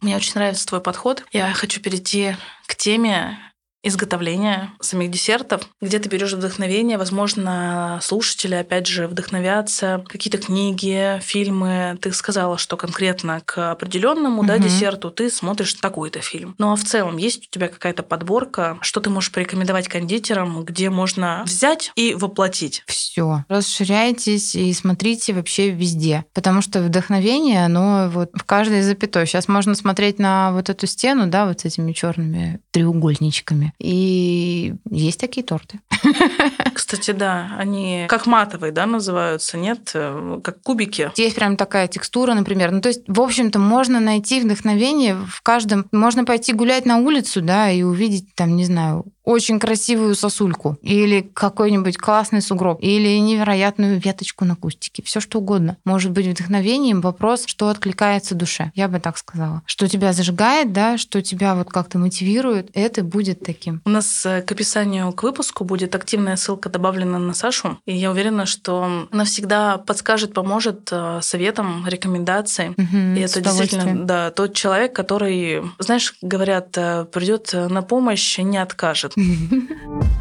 Мне 0.00 0.16
очень 0.16 0.32
нравится 0.34 0.66
твой 0.66 0.80
подход. 0.80 1.24
Я 1.32 1.52
хочу 1.52 1.80
перейти 1.80 2.36
к 2.66 2.74
теме 2.74 3.38
изготовления 3.82 4.72
самих 4.80 5.10
десертов, 5.10 5.62
где 5.80 5.98
ты 5.98 6.08
берешь 6.08 6.32
вдохновение, 6.32 6.98
возможно, 6.98 7.98
слушатели, 8.02 8.54
опять 8.54 8.86
же, 8.86 9.06
вдохновятся, 9.06 10.04
какие-то 10.06 10.38
книги, 10.38 11.18
фильмы. 11.22 11.98
Ты 12.00 12.12
сказала, 12.12 12.58
что 12.58 12.76
конкретно 12.76 13.40
к 13.44 13.70
определенному 13.70 14.40
угу. 14.40 14.48
да, 14.48 14.58
десерту 14.58 15.10
ты 15.10 15.30
смотришь 15.30 15.74
такой-то 15.74 16.20
фильм. 16.20 16.54
Ну 16.58 16.72
а 16.72 16.76
в 16.76 16.84
целом 16.84 17.16
есть 17.16 17.46
у 17.46 17.50
тебя 17.50 17.68
какая-то 17.68 18.02
подборка, 18.02 18.78
что 18.82 19.00
ты 19.00 19.08
можешь 19.10 19.32
порекомендовать 19.32 19.88
кондитерам, 19.88 20.64
где 20.64 20.90
можно 20.90 21.42
взять 21.46 21.92
и 21.96 22.14
воплотить? 22.14 22.82
Все. 22.86 23.44
Расширяйтесь 23.48 24.54
и 24.54 24.72
смотрите 24.72 25.32
вообще 25.32 25.70
везде. 25.70 26.24
Потому 26.34 26.60
что 26.62 26.82
вдохновение, 26.82 27.64
оно 27.64 28.10
вот 28.10 28.30
в 28.34 28.44
каждой 28.44 28.82
запятой. 28.82 29.26
Сейчас 29.26 29.48
можно 29.48 29.74
смотреть 29.74 30.18
на 30.18 30.52
вот 30.52 30.68
эту 30.68 30.86
стену, 30.86 31.26
да, 31.26 31.46
вот 31.46 31.60
с 31.60 31.64
этими 31.64 31.92
черными 31.92 32.60
треугольничками 32.72 33.69
и 33.78 34.74
есть 34.90 35.20
такие 35.20 35.44
торты. 35.44 35.80
Кстати, 36.74 37.12
да, 37.12 37.50
они 37.58 38.06
как 38.08 38.26
матовые, 38.26 38.72
да, 38.72 38.86
называются, 38.86 39.56
нет? 39.56 39.90
Э, 39.94 40.40
как 40.42 40.62
кубики. 40.62 41.10
Есть 41.16 41.36
прям 41.36 41.56
такая 41.56 41.88
текстура, 41.88 42.34
например. 42.34 42.70
Ну, 42.70 42.80
то 42.80 42.88
есть, 42.88 43.02
в 43.06 43.20
общем-то, 43.20 43.58
можно 43.58 44.00
найти 44.00 44.40
вдохновение 44.40 45.14
в 45.14 45.42
каждом... 45.42 45.86
Можно 45.92 46.24
пойти 46.24 46.52
гулять 46.52 46.86
на 46.86 46.98
улицу, 46.98 47.42
да, 47.42 47.70
и 47.70 47.82
увидеть 47.82 48.34
там, 48.34 48.56
не 48.56 48.64
знаю, 48.64 49.04
очень 49.30 49.58
красивую 49.60 50.14
сосульку, 50.14 50.76
или 50.82 51.20
какой-нибудь 51.20 51.98
классный 51.98 52.42
сугроб, 52.42 52.78
или 52.82 53.18
невероятную 53.18 54.00
веточку 54.00 54.44
на 54.44 54.56
кустике. 54.56 55.02
Все 55.04 55.20
что 55.20 55.38
угодно. 55.38 55.76
Может 55.84 56.10
быть 56.10 56.26
вдохновением 56.26 57.00
вопрос, 57.00 57.44
что 57.46 57.68
откликается 57.68 58.34
душе. 58.34 58.72
Я 58.74 58.88
бы 58.88 58.98
так 58.98 59.18
сказала. 59.18 59.62
Что 59.66 59.88
тебя 59.88 60.12
зажигает, 60.12 60.72
да, 60.72 60.98
что 60.98 61.22
тебя 61.22 61.54
вот 61.54 61.70
как-то 61.70 61.98
мотивирует, 61.98 62.70
это 62.74 63.04
будет 63.04 63.40
таким. 63.60 63.82
У 63.84 63.90
нас 63.90 64.26
э, 64.26 64.42
к 64.42 64.52
описанию 64.52 65.12
к 65.12 65.22
выпуску 65.22 65.64
будет 65.64 65.94
активная 65.94 66.36
ссылка 66.36 66.68
добавлена 66.68 67.18
на 67.18 67.34
Сашу, 67.34 67.78
и 67.86 67.94
я 67.94 68.10
уверена, 68.10 68.46
что 68.46 69.06
она 69.10 69.24
всегда 69.24 69.76
подскажет, 69.78 70.32
поможет 70.32 70.88
э, 70.90 71.20
советом, 71.22 71.86
рекомендацией. 71.86 72.70
Угу, 72.70 73.18
и 73.18 73.20
это 73.20 73.40
действительно 73.40 74.06
да, 74.06 74.30
тот 74.30 74.54
человек, 74.54 74.94
который, 74.94 75.62
знаешь, 75.78 76.14
говорят, 76.22 76.76
э, 76.76 77.04
придет 77.04 77.52
на 77.52 77.82
помощь, 77.82 78.38
не 78.38 78.58
откажет. 78.58 79.14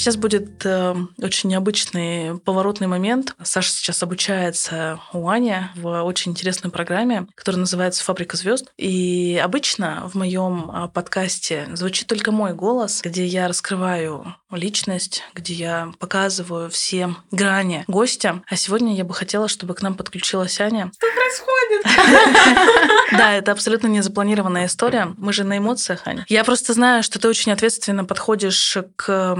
Сейчас 0.00 0.16
будет 0.16 0.64
э, 0.64 0.94
очень 1.18 1.50
необычный 1.50 2.38
поворотный 2.38 2.86
момент. 2.86 3.34
Саша 3.42 3.70
сейчас 3.70 4.02
обучается 4.02 4.98
у 5.12 5.28
Ани 5.28 5.56
в 5.76 6.04
очень 6.04 6.32
интересной 6.32 6.70
программе, 6.70 7.26
которая 7.34 7.60
называется 7.60 8.02
«Фабрика 8.04 8.38
звезд». 8.38 8.72
И 8.78 9.38
обычно 9.44 10.08
в 10.10 10.14
моем 10.14 10.70
э, 10.70 10.88
подкасте 10.88 11.68
звучит 11.74 12.06
только 12.06 12.32
мой 12.32 12.54
голос, 12.54 13.02
где 13.04 13.26
я 13.26 13.46
раскрываю 13.46 14.36
личность, 14.50 15.22
где 15.34 15.52
я 15.52 15.92
показываю 15.98 16.70
все 16.70 17.14
грани 17.30 17.84
гостя. 17.86 18.42
А 18.48 18.56
сегодня 18.56 18.96
я 18.96 19.04
бы 19.04 19.12
хотела, 19.12 19.48
чтобы 19.48 19.74
к 19.74 19.82
нам 19.82 19.94
подключилась 19.94 20.58
Аня. 20.62 20.90
Что 20.96 21.06
происходит? 21.14 22.80
Да, 23.12 23.34
это 23.34 23.50
абсолютно 23.50 23.88
не 23.88 24.02
запланированная 24.02 24.66
история. 24.66 25.12
Мы 25.18 25.32
же 25.32 25.42
на 25.42 25.58
эмоциях, 25.58 26.06
Аня. 26.06 26.24
Я 26.28 26.44
просто 26.44 26.74
знаю, 26.74 27.02
что 27.02 27.18
ты 27.18 27.26
очень 27.26 27.50
ответственно 27.50 28.04
подходишь 28.04 28.78
к 28.94 29.36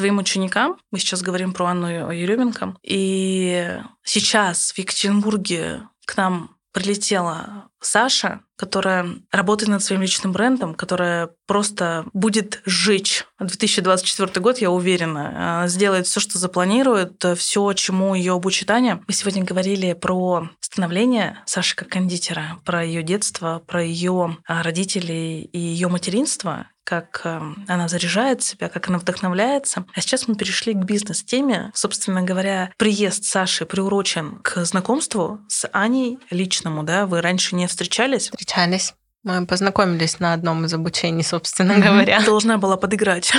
своим 0.00 0.16
ученикам. 0.16 0.78
Мы 0.90 0.98
сейчас 0.98 1.20
говорим 1.20 1.52
про 1.52 1.66
Анну 1.66 2.10
Еременко. 2.10 2.74
И 2.82 3.78
сейчас 4.02 4.72
в 4.72 4.78
Екатеринбурге 4.78 5.82
к 6.06 6.16
нам 6.16 6.56
прилетела 6.72 7.69
Саша, 7.80 8.40
которая 8.56 9.08
работает 9.32 9.70
над 9.70 9.82
своим 9.82 10.02
личным 10.02 10.32
брендом, 10.32 10.74
которая 10.74 11.30
просто 11.46 12.04
будет 12.12 12.60
сжечь 12.66 13.24
2024 13.38 14.40
год, 14.40 14.58
я 14.58 14.70
уверена, 14.70 15.64
сделает 15.66 16.06
все, 16.06 16.20
что 16.20 16.38
запланирует, 16.38 17.24
все, 17.36 17.72
чему 17.72 18.14
ее 18.14 18.34
обучит 18.34 18.70
Аня. 18.70 19.02
Мы 19.08 19.14
сегодня 19.14 19.44
говорили 19.44 19.94
про 19.94 20.50
становление 20.60 21.38
Саши 21.46 21.74
как 21.74 21.88
кондитера, 21.88 22.58
про 22.64 22.84
ее 22.84 23.02
детство, 23.02 23.62
про 23.66 23.82
ее 23.82 24.36
а, 24.46 24.62
родителей 24.62 25.42
и 25.42 25.58
ее 25.58 25.88
материнство, 25.88 26.66
как 26.90 27.24
она 27.24 27.86
заряжает 27.86 28.42
себя, 28.42 28.68
как 28.68 28.88
она 28.88 28.98
вдохновляется. 28.98 29.84
А 29.94 30.00
сейчас 30.00 30.26
мы 30.26 30.34
перешли 30.34 30.74
к 30.74 30.78
бизнес-теме. 30.78 31.70
Собственно 31.72 32.22
говоря, 32.22 32.72
приезд 32.78 33.22
Саши 33.22 33.64
приурочен 33.64 34.40
к 34.42 34.64
знакомству 34.64 35.38
с 35.46 35.68
Аней 35.72 36.18
личному, 36.30 36.82
да? 36.82 37.06
Вы 37.06 37.20
раньше 37.20 37.54
не 37.54 37.64
встречались? 37.70 38.24
Встречались. 38.30 38.94
Мы 39.22 39.46
познакомились 39.46 40.18
на 40.18 40.32
одном 40.32 40.64
из 40.64 40.72
обучений, 40.72 41.22
собственно 41.22 41.78
говоря. 41.78 42.22
Должна 42.24 42.56
была 42.56 42.78
подыграть. 42.78 43.30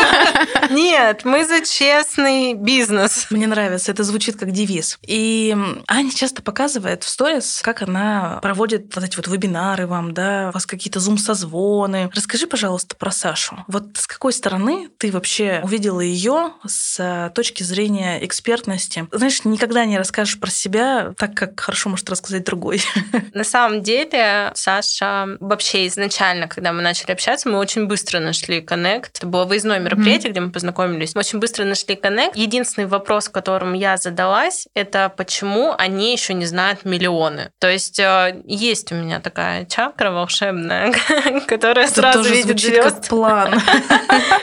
Нет, 0.70 1.24
мы 1.24 1.46
за 1.46 1.64
честный 1.64 2.52
бизнес. 2.52 3.28
Мне 3.30 3.46
нравится, 3.46 3.92
это 3.92 4.04
звучит 4.04 4.36
как 4.36 4.50
девиз. 4.50 4.98
И 5.06 5.56
Аня 5.88 6.10
часто 6.10 6.42
показывает 6.42 7.02
в 7.02 7.08
сторис, 7.08 7.60
как 7.62 7.80
она 7.80 8.40
проводит 8.42 8.94
вот 8.94 9.04
эти 9.04 9.16
вот 9.16 9.26
вебинары 9.26 9.86
вам, 9.86 10.12
да, 10.12 10.48
у 10.50 10.52
вас 10.52 10.66
какие-то 10.66 11.00
зум-созвоны. 11.00 12.10
Расскажи, 12.14 12.46
пожалуйста, 12.46 12.94
про 12.94 13.10
Сашу. 13.10 13.64
Вот 13.68 13.96
с 13.96 14.06
какой 14.06 14.34
стороны 14.34 14.90
ты 14.98 15.10
вообще 15.10 15.62
увидела 15.64 16.00
ее 16.00 16.52
с 16.66 17.32
точки 17.34 17.62
зрения 17.62 18.22
экспертности? 18.22 19.08
Знаешь, 19.12 19.44
никогда 19.44 19.86
не 19.86 19.96
расскажешь 19.96 20.38
про 20.38 20.50
себя 20.50 21.14
так, 21.16 21.34
как 21.34 21.58
хорошо 21.58 21.88
может 21.88 22.10
рассказать 22.10 22.44
другой. 22.44 22.82
На 23.32 23.44
самом 23.44 23.82
деле, 23.82 24.52
Саша 24.54 25.05
вообще 25.40 25.86
изначально, 25.86 26.48
когда 26.48 26.72
мы 26.72 26.82
начали 26.82 27.12
общаться, 27.12 27.48
мы 27.48 27.58
очень 27.58 27.86
быстро 27.86 28.20
нашли 28.20 28.60
коннект. 28.60 29.18
Это 29.18 29.26
было 29.26 29.44
выездное 29.44 29.78
мероприятие, 29.78 30.28
mm-hmm. 30.28 30.32
где 30.32 30.40
мы 30.40 30.50
познакомились. 30.50 31.14
Мы 31.14 31.20
очень 31.20 31.38
быстро 31.38 31.64
нашли 31.64 31.96
коннект. 31.96 32.36
Единственный 32.36 32.86
вопрос, 32.86 33.28
которым 33.28 33.72
я 33.72 33.96
задалась, 33.96 34.68
это 34.74 35.12
почему 35.16 35.74
они 35.76 36.12
еще 36.12 36.34
не 36.34 36.46
знают 36.46 36.84
миллионы. 36.84 37.50
То 37.58 37.70
есть 37.70 37.98
э, 37.98 38.42
есть 38.44 38.92
у 38.92 38.94
меня 38.94 39.20
такая 39.20 39.64
чакра 39.66 40.10
волшебная, 40.10 40.94
которая 41.46 41.88
сразу 41.88 42.22
видит 42.22 42.60
звезд. 42.60 43.08
план. 43.08 43.60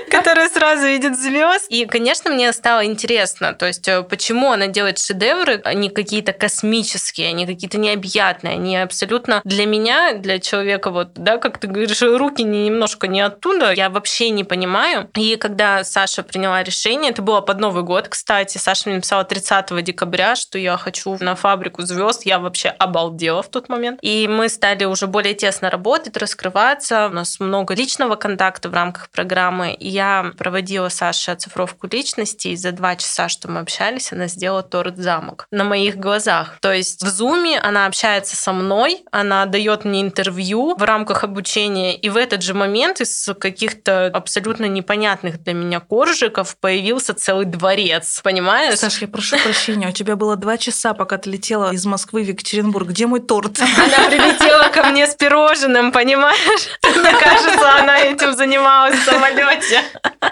Которая 0.10 0.50
сразу 0.50 0.86
видит 0.86 1.20
звезд. 1.20 1.66
И, 1.70 1.86
конечно, 1.86 2.32
мне 2.32 2.52
стало 2.54 2.86
интересно, 2.86 3.54
то 3.54 3.66
есть 3.66 3.88
э, 3.88 4.04
почему 4.04 4.52
она 4.52 4.68
делает 4.68 5.00
шедевры, 5.00 5.62
они 5.64 5.90
какие-то 5.90 6.34
космические, 6.34 7.30
они 7.30 7.46
какие-то 7.46 7.78
необъятные, 7.78 8.54
они 8.54 8.78
абсолютно 8.78 9.42
для 9.44 9.66
меня, 9.66 10.14
для 10.14 10.40
человека, 10.40 10.53
человека, 10.54 10.92
вот, 10.92 11.14
да, 11.16 11.38
как 11.38 11.58
ты 11.58 11.68
говоришь, 11.68 12.04
руки 12.04 12.44
не, 12.44 12.66
немножко 12.66 13.08
не 13.08 13.22
оттуда, 13.22 13.74
я 13.74 13.90
вообще 13.90 14.30
не 14.30 14.44
понимаю. 14.44 15.10
И 15.16 15.36
когда 15.36 15.84
Саша 15.84 16.22
приняла 16.22 16.62
решение, 16.64 17.10
это 17.10 17.24
было 17.24 17.42
под 17.42 17.60
Новый 17.60 17.82
год, 17.82 18.08
кстати, 18.08 18.60
Саша 18.60 18.84
мне 18.86 18.98
написала 18.98 19.24
30 19.24 19.84
декабря, 19.84 20.36
что 20.36 20.60
я 20.60 20.78
хочу 20.78 21.18
на 21.20 21.34
фабрику 21.34 21.82
звезд, 21.82 22.26
я 22.26 22.38
вообще 22.38 22.70
обалдела 22.70 23.42
в 23.42 23.50
тот 23.50 23.68
момент. 23.68 23.98
И 24.04 24.28
мы 24.28 24.48
стали 24.48 24.84
уже 24.86 25.08
более 25.08 25.34
тесно 25.34 25.72
работать, 25.72 26.18
раскрываться, 26.18 27.08
у 27.08 27.16
нас 27.16 27.40
много 27.40 27.74
личного 27.74 28.16
контакта 28.16 28.70
в 28.70 28.74
рамках 28.76 29.10
программы. 29.10 29.74
И 29.74 29.90
я 29.90 30.34
проводила 30.38 30.90
Саше 30.90 31.32
оцифровку 31.32 31.88
личности, 31.92 32.50
и 32.50 32.56
за 32.56 32.72
два 32.74 32.96
часа, 32.96 33.28
что 33.28 33.50
мы 33.50 33.62
общались, 33.62 34.14
она 34.14 34.28
сделала 34.28 34.62
торт 34.62 34.98
«Замок» 34.98 35.48
на 35.50 35.64
моих 35.64 35.98
глазах. 35.98 36.58
То 36.62 36.72
есть 36.72 37.02
в 37.02 37.08
Зуме 37.08 37.60
она 37.60 37.88
общается 37.88 38.36
со 38.36 38.54
мной, 38.54 39.04
она 39.12 39.48
дает 39.48 39.84
мне 39.84 40.02
интервью, 40.02 40.43
интервью 40.44 40.76
в 40.76 40.84
рамках 40.84 41.24
обучения, 41.24 41.96
и 41.96 42.10
в 42.10 42.18
этот 42.18 42.42
же 42.42 42.54
момент 42.54 43.02
из 43.02 43.30
каких-то 43.40 44.08
абсолютно 44.08 44.66
непонятных 44.66 45.42
для 45.42 45.54
меня 45.54 45.80
коржиков 45.80 46.58
появился 46.58 47.14
целый 47.14 47.46
дворец, 47.46 48.22
понимаешь? 48.24 48.78
Саша, 48.80 49.02
я 49.02 49.08
прошу 49.08 49.38
прощения, 49.38 49.88
у 49.88 49.92
тебя 49.92 50.16
было 50.16 50.36
два 50.36 50.58
часа, 50.58 50.94
пока 50.94 51.18
ты 51.18 51.30
летела 51.30 51.72
из 51.72 51.86
Москвы 51.86 52.24
в 52.24 52.28
Екатеринбург. 52.28 52.90
Где 52.90 53.08
мой 53.08 53.22
торт? 53.22 53.60
Она 53.60 54.10
прилетела 54.10 54.70
ко 54.70 54.84
мне 54.84 55.08
с 55.08 55.16
пирожным, 55.16 55.92
понимаешь? 55.92 56.68
Мне 56.84 57.12
кажется, 57.14 57.80
она 57.80 58.00
этим 58.00 58.36
занималась 58.36 58.96
в 58.96 59.04
самолете. 59.04 59.82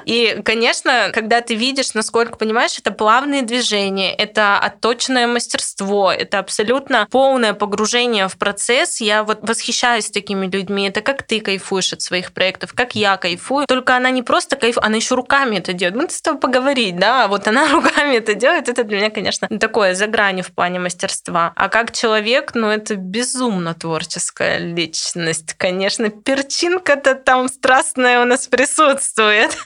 И, 0.06 0.42
конечно, 0.44 1.12
когда 1.14 1.42
ты 1.42 1.56
видишь, 1.56 1.94
насколько 1.94 2.38
понимаешь, 2.38 2.78
это 2.78 2.92
плавные 2.92 3.42
движения, 3.44 4.14
это 4.14 4.58
отточенное 4.58 5.28
мастерство, 5.28 6.12
это 6.12 6.40
абсолютно 6.40 7.08
полное 7.12 7.54
погружение 7.54 8.28
в 8.28 8.38
процесс. 8.38 9.02
Я 9.02 9.24
вот 9.24 9.40
восхищаюсь 9.42 10.01
с 10.02 10.12
такими 10.12 10.48
людьми. 10.48 10.88
Это 10.88 11.02
как 11.02 11.24
ты 11.24 11.40
кайфуешь 11.40 11.94
от 11.94 12.02
своих 12.02 12.34
проектов, 12.34 12.74
как 12.74 12.96
я 12.96 13.18
кайфую. 13.18 13.66
Только 13.68 13.96
она 13.96 14.10
не 14.10 14.24
просто 14.24 14.56
кайфует, 14.56 14.86
она 14.86 14.96
еще 14.98 15.16
руками 15.16 15.58
это 15.58 15.74
делает. 15.74 15.96
Мы 15.96 16.10
с 16.10 16.22
тобой 16.22 16.40
поговорить, 16.40 16.98
да, 16.98 17.26
а 17.26 17.28
вот 17.28 17.48
она 17.48 17.68
руками 17.72 18.16
это 18.16 18.34
делает. 18.34 18.70
Это 18.70 18.84
для 18.84 18.98
меня, 18.98 19.10
конечно, 19.10 19.48
такое 19.48 19.96
за 19.96 20.08
гранью 20.08 20.44
в 20.44 20.52
плане 20.52 20.80
мастерства. 20.80 21.54
А 21.56 21.70
как 21.70 21.92
человек, 21.92 22.52
ну, 22.54 22.68
это 22.68 22.96
безумно 22.96 23.74
творческая 23.74 24.58
личность. 24.58 25.54
Конечно, 25.58 26.10
перчинка-то 26.10 27.16
там 27.16 27.48
страстная 27.48 28.22
у 28.22 28.26
нас 28.26 28.48
присутствует. 28.48 29.58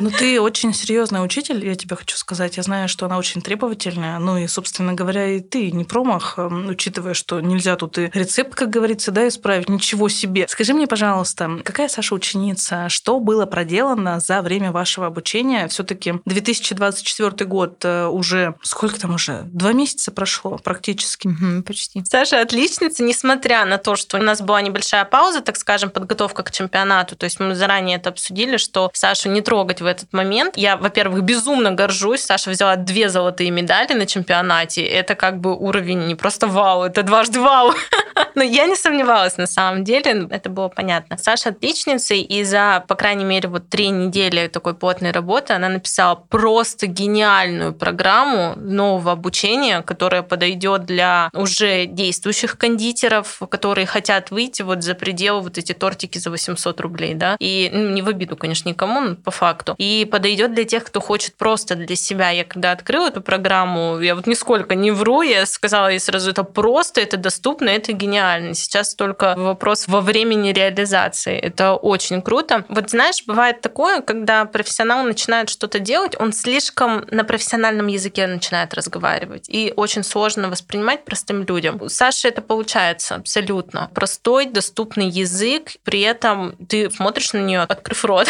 Ну, 0.00 0.10
ты 0.10 0.40
очень 0.40 0.72
серьезный 0.72 1.22
учитель, 1.24 1.66
я 1.66 1.74
тебе 1.74 1.96
хочу 1.96 2.16
сказать. 2.16 2.56
Я 2.56 2.62
знаю, 2.62 2.88
что 2.88 3.06
она 3.06 3.18
очень 3.18 3.42
требовательная. 3.42 4.18
Ну 4.18 4.38
и, 4.38 4.46
собственно 4.46 4.94
говоря, 4.94 5.26
и 5.26 5.40
ты 5.40 5.70
не 5.72 5.84
промах, 5.84 6.38
учитывая, 6.38 7.14
что 7.14 7.40
нельзя 7.40 7.76
тут 7.76 7.98
и 7.98 8.10
рецепт, 8.14 8.54
как 8.54 8.70
говорится, 8.70 9.10
да, 9.10 9.28
исправить 9.28 9.68
ничего 9.80 10.10
себе. 10.10 10.46
Скажи 10.46 10.74
мне, 10.74 10.86
пожалуйста, 10.86 11.58
какая 11.64 11.88
Саша 11.88 12.14
ученица? 12.14 12.90
Что 12.90 13.18
было 13.18 13.46
проделано 13.46 14.20
за 14.20 14.42
время 14.42 14.72
вашего 14.72 15.06
обучения? 15.06 15.68
все 15.68 15.84
таки 15.84 16.14
2024 16.26 17.46
год 17.46 17.82
э, 17.84 18.06
уже... 18.06 18.54
Сколько 18.62 19.00
там 19.00 19.14
уже? 19.14 19.42
Два 19.44 19.72
месяца 19.72 20.10
прошло 20.10 20.58
практически. 20.58 21.28
Угу, 21.28 21.62
почти. 21.62 22.04
Саша 22.04 22.42
отличница, 22.42 23.02
несмотря 23.02 23.64
на 23.64 23.78
то, 23.78 23.96
что 23.96 24.18
у 24.18 24.22
нас 24.22 24.42
была 24.42 24.60
небольшая 24.60 25.04
пауза, 25.04 25.40
так 25.40 25.56
скажем, 25.56 25.90
подготовка 25.90 26.42
к 26.42 26.50
чемпионату. 26.50 27.16
То 27.16 27.24
есть 27.24 27.40
мы 27.40 27.54
заранее 27.54 27.96
это 27.96 28.10
обсудили, 28.10 28.58
что 28.58 28.90
Сашу 28.92 29.30
не 29.30 29.40
трогать 29.40 29.80
в 29.80 29.86
этот 29.86 30.12
момент. 30.12 30.56
Я, 30.56 30.76
во-первых, 30.76 31.22
безумно 31.22 31.70
горжусь. 31.70 32.22
Саша 32.22 32.50
взяла 32.50 32.76
две 32.76 33.08
золотые 33.08 33.50
медали 33.50 33.94
на 33.94 34.04
чемпионате. 34.06 34.84
Это 34.84 35.14
как 35.14 35.40
бы 35.40 35.56
уровень 35.56 36.06
не 36.06 36.14
просто 36.14 36.46
вау, 36.46 36.82
это 36.82 37.02
дважды 37.02 37.40
вау. 37.40 37.72
Но 38.34 38.42
я 38.42 38.66
не 38.66 38.76
сомневалась 38.76 39.36
на 39.36 39.46
самом 39.46 39.69
деле, 39.78 40.26
это 40.30 40.50
было 40.50 40.68
понятно. 40.68 41.16
Саша 41.18 41.50
отличница, 41.50 42.14
и 42.14 42.44
за, 42.44 42.84
по 42.86 42.94
крайней 42.94 43.24
мере, 43.24 43.48
вот 43.48 43.68
три 43.68 43.88
недели 43.88 44.46
такой 44.48 44.74
плотной 44.74 45.10
работы 45.10 45.52
она 45.52 45.68
написала 45.68 46.14
просто 46.14 46.86
гениальную 46.86 47.72
программу 47.72 48.54
нового 48.56 49.12
обучения, 49.12 49.82
которая 49.82 50.22
подойдет 50.22 50.84
для 50.84 51.30
уже 51.32 51.86
действующих 51.86 52.58
кондитеров, 52.58 53.40
которые 53.48 53.86
хотят 53.86 54.30
выйти 54.30 54.62
вот 54.62 54.82
за 54.82 54.94
пределы 54.94 55.40
вот 55.40 55.58
эти 55.58 55.72
тортики 55.72 56.18
за 56.18 56.30
800 56.30 56.80
рублей, 56.80 57.14
да, 57.14 57.36
и 57.38 57.70
ну, 57.72 57.90
не 57.90 58.02
в 58.02 58.08
обиду, 58.08 58.36
конечно, 58.36 58.68
никому, 58.68 59.00
но 59.00 59.16
по 59.16 59.30
факту. 59.30 59.74
И 59.78 60.08
подойдет 60.10 60.54
для 60.54 60.64
тех, 60.64 60.84
кто 60.84 61.00
хочет 61.00 61.36
просто 61.36 61.74
для 61.74 61.96
себя. 61.96 62.30
Я 62.30 62.44
когда 62.44 62.72
открыла 62.72 63.08
эту 63.08 63.20
программу, 63.20 64.00
я 64.00 64.14
вот 64.14 64.26
нисколько 64.26 64.74
не 64.74 64.90
вру, 64.90 65.22
я 65.22 65.46
сказала 65.46 65.88
ей 65.88 66.00
сразу, 66.00 66.30
это 66.30 66.44
просто, 66.44 67.00
это 67.00 67.16
доступно, 67.16 67.68
это 67.68 67.92
гениально. 67.92 68.54
Сейчас 68.54 68.94
только 68.94 69.34
вопрос 69.60 69.88
во 69.88 70.00
времени 70.00 70.52
реализации. 70.52 71.38
Это 71.38 71.74
очень 71.74 72.22
круто. 72.22 72.64
Вот 72.70 72.88
знаешь, 72.88 73.22
бывает 73.26 73.60
такое, 73.60 74.00
когда 74.00 74.46
профессионал 74.46 75.04
начинает 75.04 75.50
что-то 75.50 75.78
делать, 75.78 76.16
он 76.18 76.32
слишком 76.32 77.04
на 77.10 77.24
профессиональном 77.24 77.88
языке 77.88 78.26
начинает 78.26 78.72
разговаривать. 78.72 79.50
И 79.50 79.74
очень 79.76 80.02
сложно 80.02 80.48
воспринимать 80.48 81.04
простым 81.04 81.44
людям. 81.44 81.76
У 81.82 81.90
Саши 81.90 82.28
это 82.28 82.40
получается 82.40 83.16
абсолютно. 83.16 83.90
Простой, 83.92 84.46
доступный 84.46 85.10
язык, 85.10 85.72
при 85.84 86.00
этом 86.00 86.56
ты 86.66 86.90
смотришь 86.90 87.34
на 87.34 87.38
нее, 87.38 87.60
открыв 87.60 88.02
рот. 88.06 88.28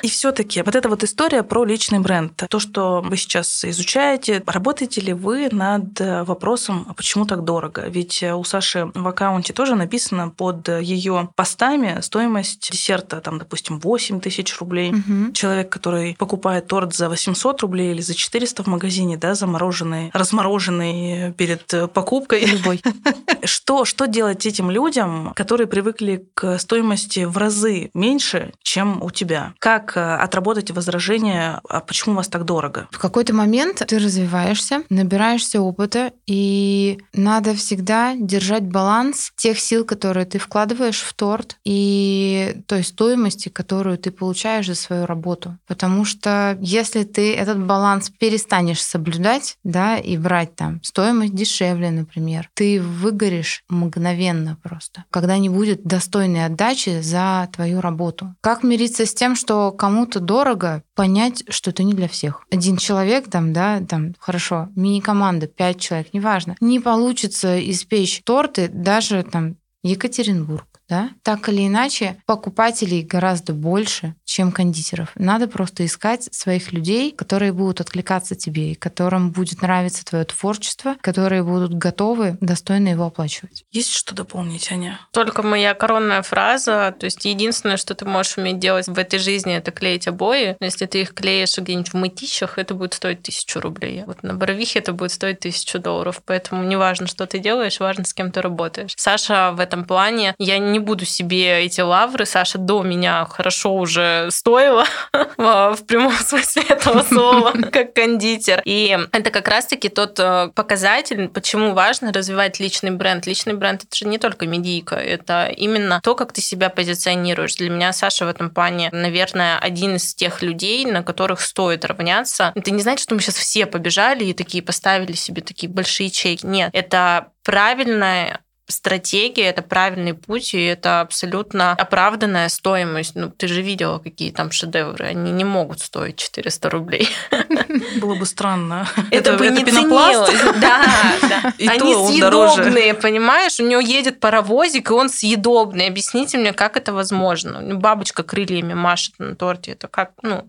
И 0.00 0.08
все-таки 0.08 0.62
вот 0.62 0.74
эта 0.74 0.88
вот 0.88 1.04
история 1.04 1.42
про 1.42 1.64
личный 1.64 1.98
бренд, 1.98 2.42
то, 2.48 2.58
что 2.58 3.02
вы 3.02 3.18
сейчас 3.18 3.66
изучаете, 3.66 4.42
работаете 4.46 5.02
ли 5.02 5.12
вы 5.12 5.50
над 5.52 6.00
вопросом, 6.00 6.86
а 6.88 6.94
почему 6.94 7.26
так 7.26 7.44
дорого? 7.44 7.82
Ведь 7.86 8.22
у 8.22 8.44
Саши 8.44 8.90
в 8.94 9.06
аккаунте 9.06 9.52
тоже 9.52 9.74
написано 9.74 10.30
под 10.30 10.59
ее 10.68 11.30
постами 11.36 12.00
стоимость 12.00 12.70
десерта, 12.70 13.20
там, 13.20 13.38
допустим, 13.38 13.78
8 13.78 14.20
тысяч 14.20 14.58
рублей. 14.58 14.92
Угу. 14.92 15.32
Человек, 15.32 15.70
который 15.70 16.16
покупает 16.18 16.66
торт 16.66 16.94
за 16.94 17.08
800 17.08 17.60
рублей 17.62 17.92
или 17.92 18.00
за 18.00 18.14
400 18.14 18.62
в 18.62 18.66
магазине, 18.66 19.16
да, 19.16 19.34
замороженный, 19.34 20.10
размороженный 20.12 21.32
перед 21.32 21.92
покупкой. 21.92 22.44
Любой. 22.44 22.82
Что, 23.42 23.86
что 23.86 24.06
делать 24.06 24.44
этим 24.44 24.70
людям, 24.70 25.32
которые 25.34 25.66
привыкли 25.66 26.28
к 26.34 26.58
стоимости 26.58 27.24
в 27.24 27.38
разы 27.38 27.90
меньше, 27.94 28.52
чем 28.62 29.02
у 29.02 29.10
тебя? 29.10 29.54
Как 29.58 29.96
э, 29.96 30.14
отработать 30.16 30.70
возражение, 30.70 31.60
а 31.68 31.80
почему 31.80 32.14
у 32.14 32.16
вас 32.18 32.28
так 32.28 32.44
дорого? 32.44 32.88
В 32.90 32.98
какой-то 32.98 33.34
момент 33.34 33.82
ты 33.86 33.98
развиваешься, 33.98 34.82
набираешься 34.90 35.60
опыта, 35.60 36.12
и 36.26 36.98
надо 37.14 37.54
всегда 37.54 38.14
держать 38.14 38.64
баланс 38.64 39.32
тех 39.36 39.58
сил, 39.58 39.84
которые 39.84 40.26
ты 40.26 40.38
вкладываешь 40.38 40.49
в 40.54 41.12
торт, 41.14 41.56
и 41.64 42.62
той 42.66 42.82
стоимости, 42.82 43.48
которую 43.48 43.98
ты 43.98 44.10
получаешь 44.10 44.66
за 44.66 44.74
свою 44.74 45.06
работу. 45.06 45.58
Потому 45.66 46.04
что 46.04 46.58
если 46.60 47.04
ты 47.04 47.34
этот 47.34 47.64
баланс 47.64 48.10
перестанешь 48.10 48.82
соблюдать, 48.82 49.56
да, 49.64 49.98
и 49.98 50.16
брать 50.16 50.54
там 50.56 50.82
стоимость 50.82 51.34
дешевле, 51.34 51.90
например, 51.90 52.50
ты 52.54 52.80
выгоришь 52.80 53.64
мгновенно 53.68 54.56
просто, 54.62 55.04
когда 55.10 55.38
не 55.38 55.48
будет 55.48 55.84
достойной 55.84 56.46
отдачи 56.46 57.00
за 57.00 57.48
твою 57.52 57.80
работу. 57.80 58.34
Как 58.40 58.62
мириться 58.62 59.06
с 59.06 59.14
тем, 59.14 59.36
что 59.36 59.72
кому-то 59.72 60.20
дорого, 60.20 60.82
понять, 60.94 61.44
что 61.48 61.70
это 61.70 61.82
не 61.82 61.94
для 61.94 62.08
всех. 62.08 62.42
Один 62.50 62.76
человек 62.76 63.30
там, 63.30 63.52
да, 63.52 63.80
там, 63.80 64.14
хорошо, 64.18 64.68
мини-команда, 64.76 65.46
пять 65.46 65.80
человек, 65.80 66.12
неважно, 66.12 66.56
не 66.60 66.80
получится 66.80 67.58
испечь 67.70 68.22
торты 68.24 68.68
даже 68.68 69.22
там 69.22 69.56
Екатеринбург, 69.82 70.66
да? 70.90 71.10
Так 71.22 71.48
или 71.48 71.66
иначе, 71.66 72.16
покупателей 72.26 73.02
гораздо 73.02 73.54
больше, 73.54 74.14
чем 74.24 74.52
кондитеров. 74.52 75.12
Надо 75.14 75.46
просто 75.48 75.86
искать 75.86 76.28
своих 76.34 76.72
людей, 76.72 77.12
которые 77.12 77.52
будут 77.52 77.80
откликаться 77.80 78.34
тебе, 78.34 78.72
и 78.72 78.74
которым 78.74 79.30
будет 79.30 79.62
нравиться 79.62 80.04
твое 80.04 80.24
творчество, 80.24 80.96
которые 81.00 81.44
будут 81.44 81.72
готовы 81.72 82.36
достойно 82.40 82.88
его 82.88 83.04
оплачивать. 83.04 83.64
Есть 83.70 83.92
что 83.92 84.14
дополнить, 84.14 84.70
Аня? 84.72 84.98
Только 85.12 85.42
моя 85.42 85.74
коронная 85.74 86.22
фраза, 86.22 86.94
то 86.98 87.04
есть 87.04 87.24
единственное, 87.24 87.76
что 87.76 87.94
ты 87.94 88.04
можешь 88.04 88.36
уметь 88.36 88.58
делать 88.58 88.88
в 88.88 88.98
этой 88.98 89.20
жизни, 89.20 89.54
это 89.54 89.70
клеить 89.70 90.08
обои. 90.08 90.56
Если 90.60 90.86
ты 90.86 91.02
их 91.02 91.14
клеишь 91.14 91.56
где-нибудь 91.56 91.92
в 91.92 91.94
мытищах, 91.94 92.58
это 92.58 92.74
будет 92.74 92.94
стоить 92.94 93.22
тысячу 93.22 93.60
рублей. 93.60 94.02
Вот 94.06 94.24
на 94.24 94.34
Боровихе 94.34 94.80
это 94.80 94.92
будет 94.92 95.12
стоить 95.12 95.40
тысячу 95.40 95.78
долларов. 95.78 96.20
Поэтому 96.26 96.64
не 96.64 96.74
важно, 96.74 97.06
что 97.06 97.26
ты 97.26 97.38
делаешь, 97.38 97.78
важно, 97.78 98.04
с 98.04 98.12
кем 98.12 98.32
ты 98.32 98.42
работаешь. 98.42 98.94
Саша 98.96 99.52
в 99.52 99.60
этом 99.60 99.84
плане, 99.84 100.34
я 100.38 100.58
не 100.58 100.79
буду 100.80 101.04
себе 101.04 101.64
эти 101.64 101.80
лавры. 101.80 102.26
Саша 102.26 102.58
до 102.58 102.82
меня 102.82 103.26
хорошо 103.26 103.74
уже 103.74 104.28
стоила 104.30 104.84
в 105.36 105.78
прямом 105.86 106.12
смысле 106.20 106.62
этого 106.68 107.02
слова, 107.02 107.52
как 107.72 107.94
кондитер. 107.94 108.62
И 108.64 108.98
это 109.12 109.30
как 109.30 109.48
раз-таки 109.48 109.88
тот 109.88 110.18
э, 110.18 110.50
показатель, 110.54 111.28
почему 111.28 111.72
важно 111.72 112.12
развивать 112.12 112.60
личный 112.60 112.90
бренд. 112.90 113.26
Личный 113.26 113.54
бренд— 113.54 113.84
это 113.84 113.96
же 113.96 114.06
не 114.06 114.18
только 114.18 114.46
медийка, 114.46 114.96
это 114.96 115.46
именно 115.46 116.00
то, 116.02 116.14
как 116.14 116.32
ты 116.32 116.40
себя 116.40 116.68
позиционируешь. 116.70 117.56
Для 117.56 117.70
меня 117.70 117.92
Саша 117.92 118.24
в 118.26 118.28
этом 118.28 118.50
плане, 118.50 118.90
наверное, 118.92 119.58
один 119.58 119.96
из 119.96 120.14
тех 120.14 120.42
людей, 120.42 120.84
на 120.84 121.02
которых 121.02 121.40
стоит 121.40 121.84
равняться. 121.84 122.52
Это 122.54 122.70
не 122.70 122.82
значит, 122.82 123.04
что 123.04 123.14
мы 123.14 123.20
сейчас 123.20 123.36
все 123.36 123.66
побежали 123.66 124.24
и 124.24 124.34
такие 124.34 124.62
поставили 124.62 125.12
себе 125.12 125.42
такие 125.42 125.70
большие 125.70 126.10
чеки. 126.10 126.46
Нет, 126.46 126.70
это 126.72 127.28
правильная 127.44 128.40
стратегия, 128.70 129.44
это 129.44 129.62
правильный 129.62 130.14
путь, 130.14 130.54
и 130.54 130.64
это 130.64 131.00
абсолютно 131.00 131.72
оправданная 131.72 132.48
стоимость. 132.48 133.14
Ну, 133.14 133.30
ты 133.30 133.48
же 133.48 133.62
видела, 133.62 133.98
какие 133.98 134.30
там 134.30 134.50
шедевры. 134.50 135.06
Они 135.06 135.32
не 135.32 135.44
могут 135.44 135.80
стоить 135.80 136.16
400 136.16 136.70
рублей. 136.70 137.08
Было 138.00 138.14
бы 138.14 138.26
странно. 138.26 138.88
Это, 139.10 139.30
это 139.30 139.38
бы 139.38 139.46
это 139.46 139.54
не 139.54 139.64
пенопласт. 139.64 140.32
Да, 140.60 140.84
да. 141.22 141.52
И 141.58 141.66
Они 141.66 141.94
съедобные, 141.94 142.94
понимаешь? 142.94 143.60
У 143.60 143.66
него 143.66 143.80
едет 143.80 144.20
паровозик, 144.20 144.90
и 144.90 144.92
он 144.92 145.08
съедобный. 145.08 145.86
Объясните 145.86 146.38
мне, 146.38 146.52
как 146.52 146.76
это 146.76 146.92
возможно? 146.92 147.60
Бабочка 147.76 148.22
крыльями 148.22 148.74
машет 148.74 149.14
на 149.18 149.36
торте. 149.36 149.72
Это 149.72 149.88
как, 149.88 150.12
ну, 150.22 150.46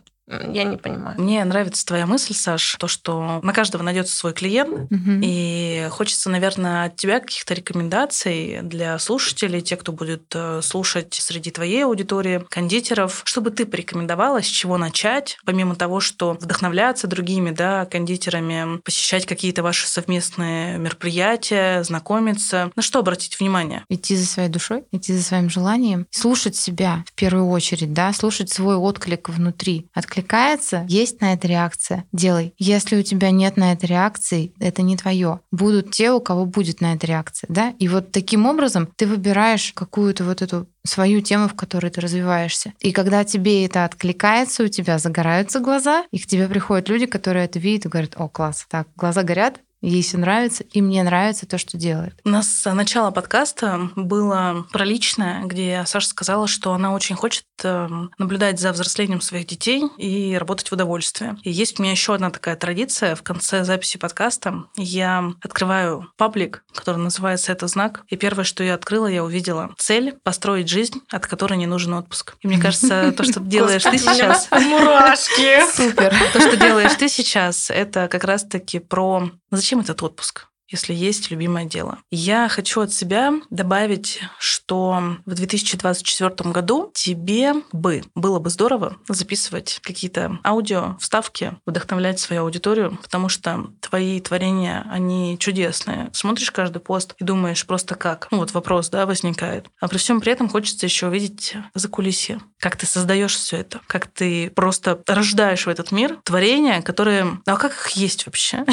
я 0.52 0.64
не 0.64 0.78
понимаю. 0.78 1.20
Мне 1.20 1.44
нравится 1.44 1.86
твоя 1.86 2.06
мысль, 2.06 2.34
Саш, 2.34 2.76
то, 2.80 2.88
что 2.88 3.40
на 3.44 3.54
каждого 3.54 3.84
найдется 3.84 4.16
свой 4.16 4.34
клиент, 4.34 4.92
угу. 4.92 5.20
и 5.22 5.88
хочется, 5.92 6.30
наверное, 6.30 6.86
от 6.86 6.96
тебя 6.96 7.20
каких-то 7.20 7.54
рекомендаций 7.54 8.60
для 8.62 8.98
слушателей, 9.00 9.62
тех, 9.62 9.80
кто 9.80 9.92
будет 9.92 10.24
э, 10.34 10.62
слушать 10.62 11.14
среди 11.14 11.52
твоей 11.52 11.86
аудитории, 11.86 12.44
кондитеров, 12.50 13.22
чтобы 13.26 13.52
ты 13.52 13.66
порекомендовала, 13.66 14.42
с 14.42 14.46
чего 14.46 14.78
начать, 14.78 15.38
помимо 15.46 15.76
того, 15.76 16.00
что 16.00 16.34
вдохновляться 16.34 17.08
другими, 17.08 17.52
да, 17.52 17.86
кондитерами, 17.86 18.80
посещать 18.80 19.26
какие-то 19.26 19.64
ваши 19.64 19.88
совместные 19.88 20.78
мероприятия, 20.78 21.84
знакомиться. 21.84 22.72
На 22.76 22.82
что 22.82 23.00
обратить 23.00 23.40
внимание? 23.40 23.84
Идти 23.90 24.16
за 24.16 24.26
своей 24.26 24.50
душой, 24.50 24.84
идти 24.92 25.14
за 25.14 25.24
своим 25.24 25.50
желанием, 25.50 26.08
слушать 26.10 26.56
себя 26.56 27.04
в 27.08 27.14
первую 27.14 27.50
очередь, 27.50 27.94
да, 27.94 28.14
слушать 28.14 28.50
свой 28.50 28.76
отклик 28.76 29.30
внутри, 29.30 29.88
отклик 29.96 30.21
откликается, 30.22 30.86
есть 30.88 31.22
на 31.22 31.34
это 31.34 31.48
реакция, 31.48 32.06
делай. 32.12 32.54
Если 32.58 32.96
у 32.96 33.04
тебя 33.04 33.32
нет 33.32 33.58
на 33.58 33.74
это 33.74 33.88
реакции, 33.88 34.54
это 34.60 34.82
не 34.82 34.96
твое. 34.96 35.40
Будут 35.52 35.92
те, 35.92 36.12
у 36.12 36.22
кого 36.22 36.46
будет 36.46 36.82
на 36.82 36.94
это 36.94 37.08
реакция, 37.08 37.48
да? 37.50 37.74
И 37.80 37.88
вот 37.88 38.12
таким 38.12 38.46
образом 38.46 38.88
ты 38.96 39.08
выбираешь 39.08 39.74
какую-то 39.74 40.24
вот 40.24 40.42
эту 40.42 40.68
свою 40.86 41.22
тему, 41.22 41.48
в 41.48 41.54
которой 41.54 41.90
ты 41.90 42.02
развиваешься. 42.02 42.74
И 42.80 42.92
когда 42.92 43.24
тебе 43.24 43.66
это 43.66 43.86
откликается, 43.86 44.64
у 44.64 44.68
тебя 44.68 44.98
загораются 44.98 45.60
глаза, 45.60 46.06
и 46.12 46.20
к 46.20 46.28
тебе 46.28 46.48
приходят 46.48 46.90
люди, 46.90 47.06
которые 47.06 47.46
это 47.46 47.60
видят 47.60 47.86
и 47.86 47.90
говорят, 47.90 48.14
о, 48.16 48.28
класс, 48.28 48.66
так, 48.70 48.88
глаза 48.96 49.24
горят, 49.24 49.60
Ей 49.82 50.04
все 50.04 50.18
нравится, 50.18 50.64
и 50.64 50.82
мне 50.82 51.02
нравится 51.04 51.48
то, 51.48 51.58
что 51.58 51.78
делает. 51.78 52.20
У 52.24 52.30
нас 52.30 52.66
начало 52.66 53.10
подкаста 53.10 53.90
было 53.96 54.68
про 54.72 54.86
личное, 54.86 55.44
где 55.44 55.84
Саша 55.88 56.08
сказала, 56.08 56.48
что 56.48 56.74
она 56.74 56.94
очень 56.94 57.16
хочет 57.16 57.46
эм, 57.64 58.12
наблюдать 58.20 58.60
за 58.60 58.72
взрослением 58.74 59.22
своих 59.22 59.48
детей 59.48 59.84
и 59.98 60.38
работать 60.38 60.70
в 60.70 60.74
удовольствие. 60.74 61.36
И 61.44 61.50
есть 61.50 61.80
у 61.80 61.84
меня 61.84 61.92
еще 61.92 62.14
одна 62.14 62.30
такая 62.30 62.56
традиция. 62.56 63.16
В 63.16 63.24
конце 63.24 63.64
записи 63.64 63.98
подкаста 63.98 64.66
я 64.78 65.34
открываю 65.42 66.12
паблик, 66.16 66.64
который 66.76 66.98
называется 66.98 67.52
«Это 67.52 67.68
знак». 67.68 68.04
И 68.08 68.16
первое, 68.18 68.44
что 68.44 68.64
я 68.64 68.76
открыла, 68.76 69.08
я 69.08 69.24
увидела 69.24 69.74
цель— 69.78 70.14
построить 70.24 70.70
жизнь, 70.70 71.02
от 71.10 71.26
которой 71.26 71.58
не 71.58 71.66
нужен 71.66 71.96
отпуск. 71.96 72.36
И 72.42 72.48
мне 72.48 72.60
кажется, 72.60 73.12
то, 73.18 73.24
что 73.24 73.40
делаешь 73.40 73.84
ты 73.84 73.98
сейчас... 73.98 74.48
Мурашки! 74.52 75.66
Супер! 75.72 76.14
То, 76.34 76.40
что 76.40 76.56
делаешь 76.56 76.94
ты 76.94 77.10
сейчас, 77.10 77.72
это 77.72 78.08
как 78.08 78.24
раз-таки 78.24 78.78
про 78.78 79.32
Зачем 79.52 79.71
этот 79.80 80.04
отпуск? 80.04 80.51
Если 80.72 80.94
есть 80.94 81.30
любимое 81.30 81.66
дело. 81.66 82.00
Я 82.10 82.48
хочу 82.48 82.82
от 82.82 82.94
себя 82.94 83.34
добавить, 83.50 84.20
что 84.40 85.18
в 85.26 85.34
2024 85.34 86.52
году 86.52 86.92
тебе 86.94 87.54
бы 87.72 88.04
было 88.16 88.40
бы 88.40 88.50
здорово 88.50 88.98
записывать 89.08 89.80
какие-то 89.84 90.40
аудио, 90.44 90.98
вставки, 91.00 91.54
вдохновлять 91.66 92.20
свою 92.20 92.44
аудиторию, 92.44 92.98
потому 93.02 93.30
что 93.30 93.68
твои 93.82 94.20
творения, 94.22 94.86
они 94.90 95.38
чудесные. 95.40 96.10
Смотришь 96.14 96.52
каждый 96.52 96.80
пост 96.80 97.16
и 97.20 97.24
думаешь 97.24 97.66
просто 97.66 97.96
как. 97.96 98.28
Ну 98.32 98.38
вот 98.38 98.52
вопрос, 98.54 98.90
да, 98.90 99.06
возникает. 99.06 99.68
А 99.80 99.88
при 99.88 99.98
всем 99.98 100.22
при 100.22 100.32
этом 100.32 100.50
хочется 100.50 100.86
еще 100.86 101.08
увидеть 101.08 101.56
за 101.74 101.88
кулисье, 101.90 102.40
как 102.60 102.78
ты 102.78 102.86
создаешь 102.86 103.36
все 103.36 103.58
это, 103.58 103.82
как 103.88 104.08
ты 104.08 104.50
просто 104.52 105.02
рождаешь 105.08 105.66
в 105.66 105.70
этот 105.70 105.92
мир 105.92 106.18
творения, 106.24 106.82
которые... 106.82 107.40
А 107.46 107.58
как 107.58 107.72
их 107.72 107.90
есть 107.92 108.26
вообще? 108.26 108.66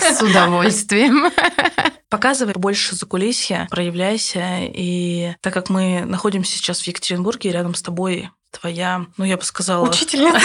С 0.00 0.20
удовольствием. 0.22 1.27
Показывай 2.10 2.54
больше 2.54 2.96
за 2.96 3.04
кулисья, 3.06 3.66
проявляйся. 3.70 4.60
И 4.60 5.34
так 5.42 5.52
как 5.52 5.68
мы 5.68 6.04
находимся 6.06 6.52
сейчас 6.52 6.80
в 6.80 6.86
Екатеринбурге, 6.86 7.52
рядом 7.52 7.74
с 7.74 7.82
тобой 7.82 8.30
твоя, 8.50 9.06
ну, 9.18 9.24
я 9.24 9.36
бы 9.36 9.42
сказала... 9.42 9.86
Учительница. 9.86 10.40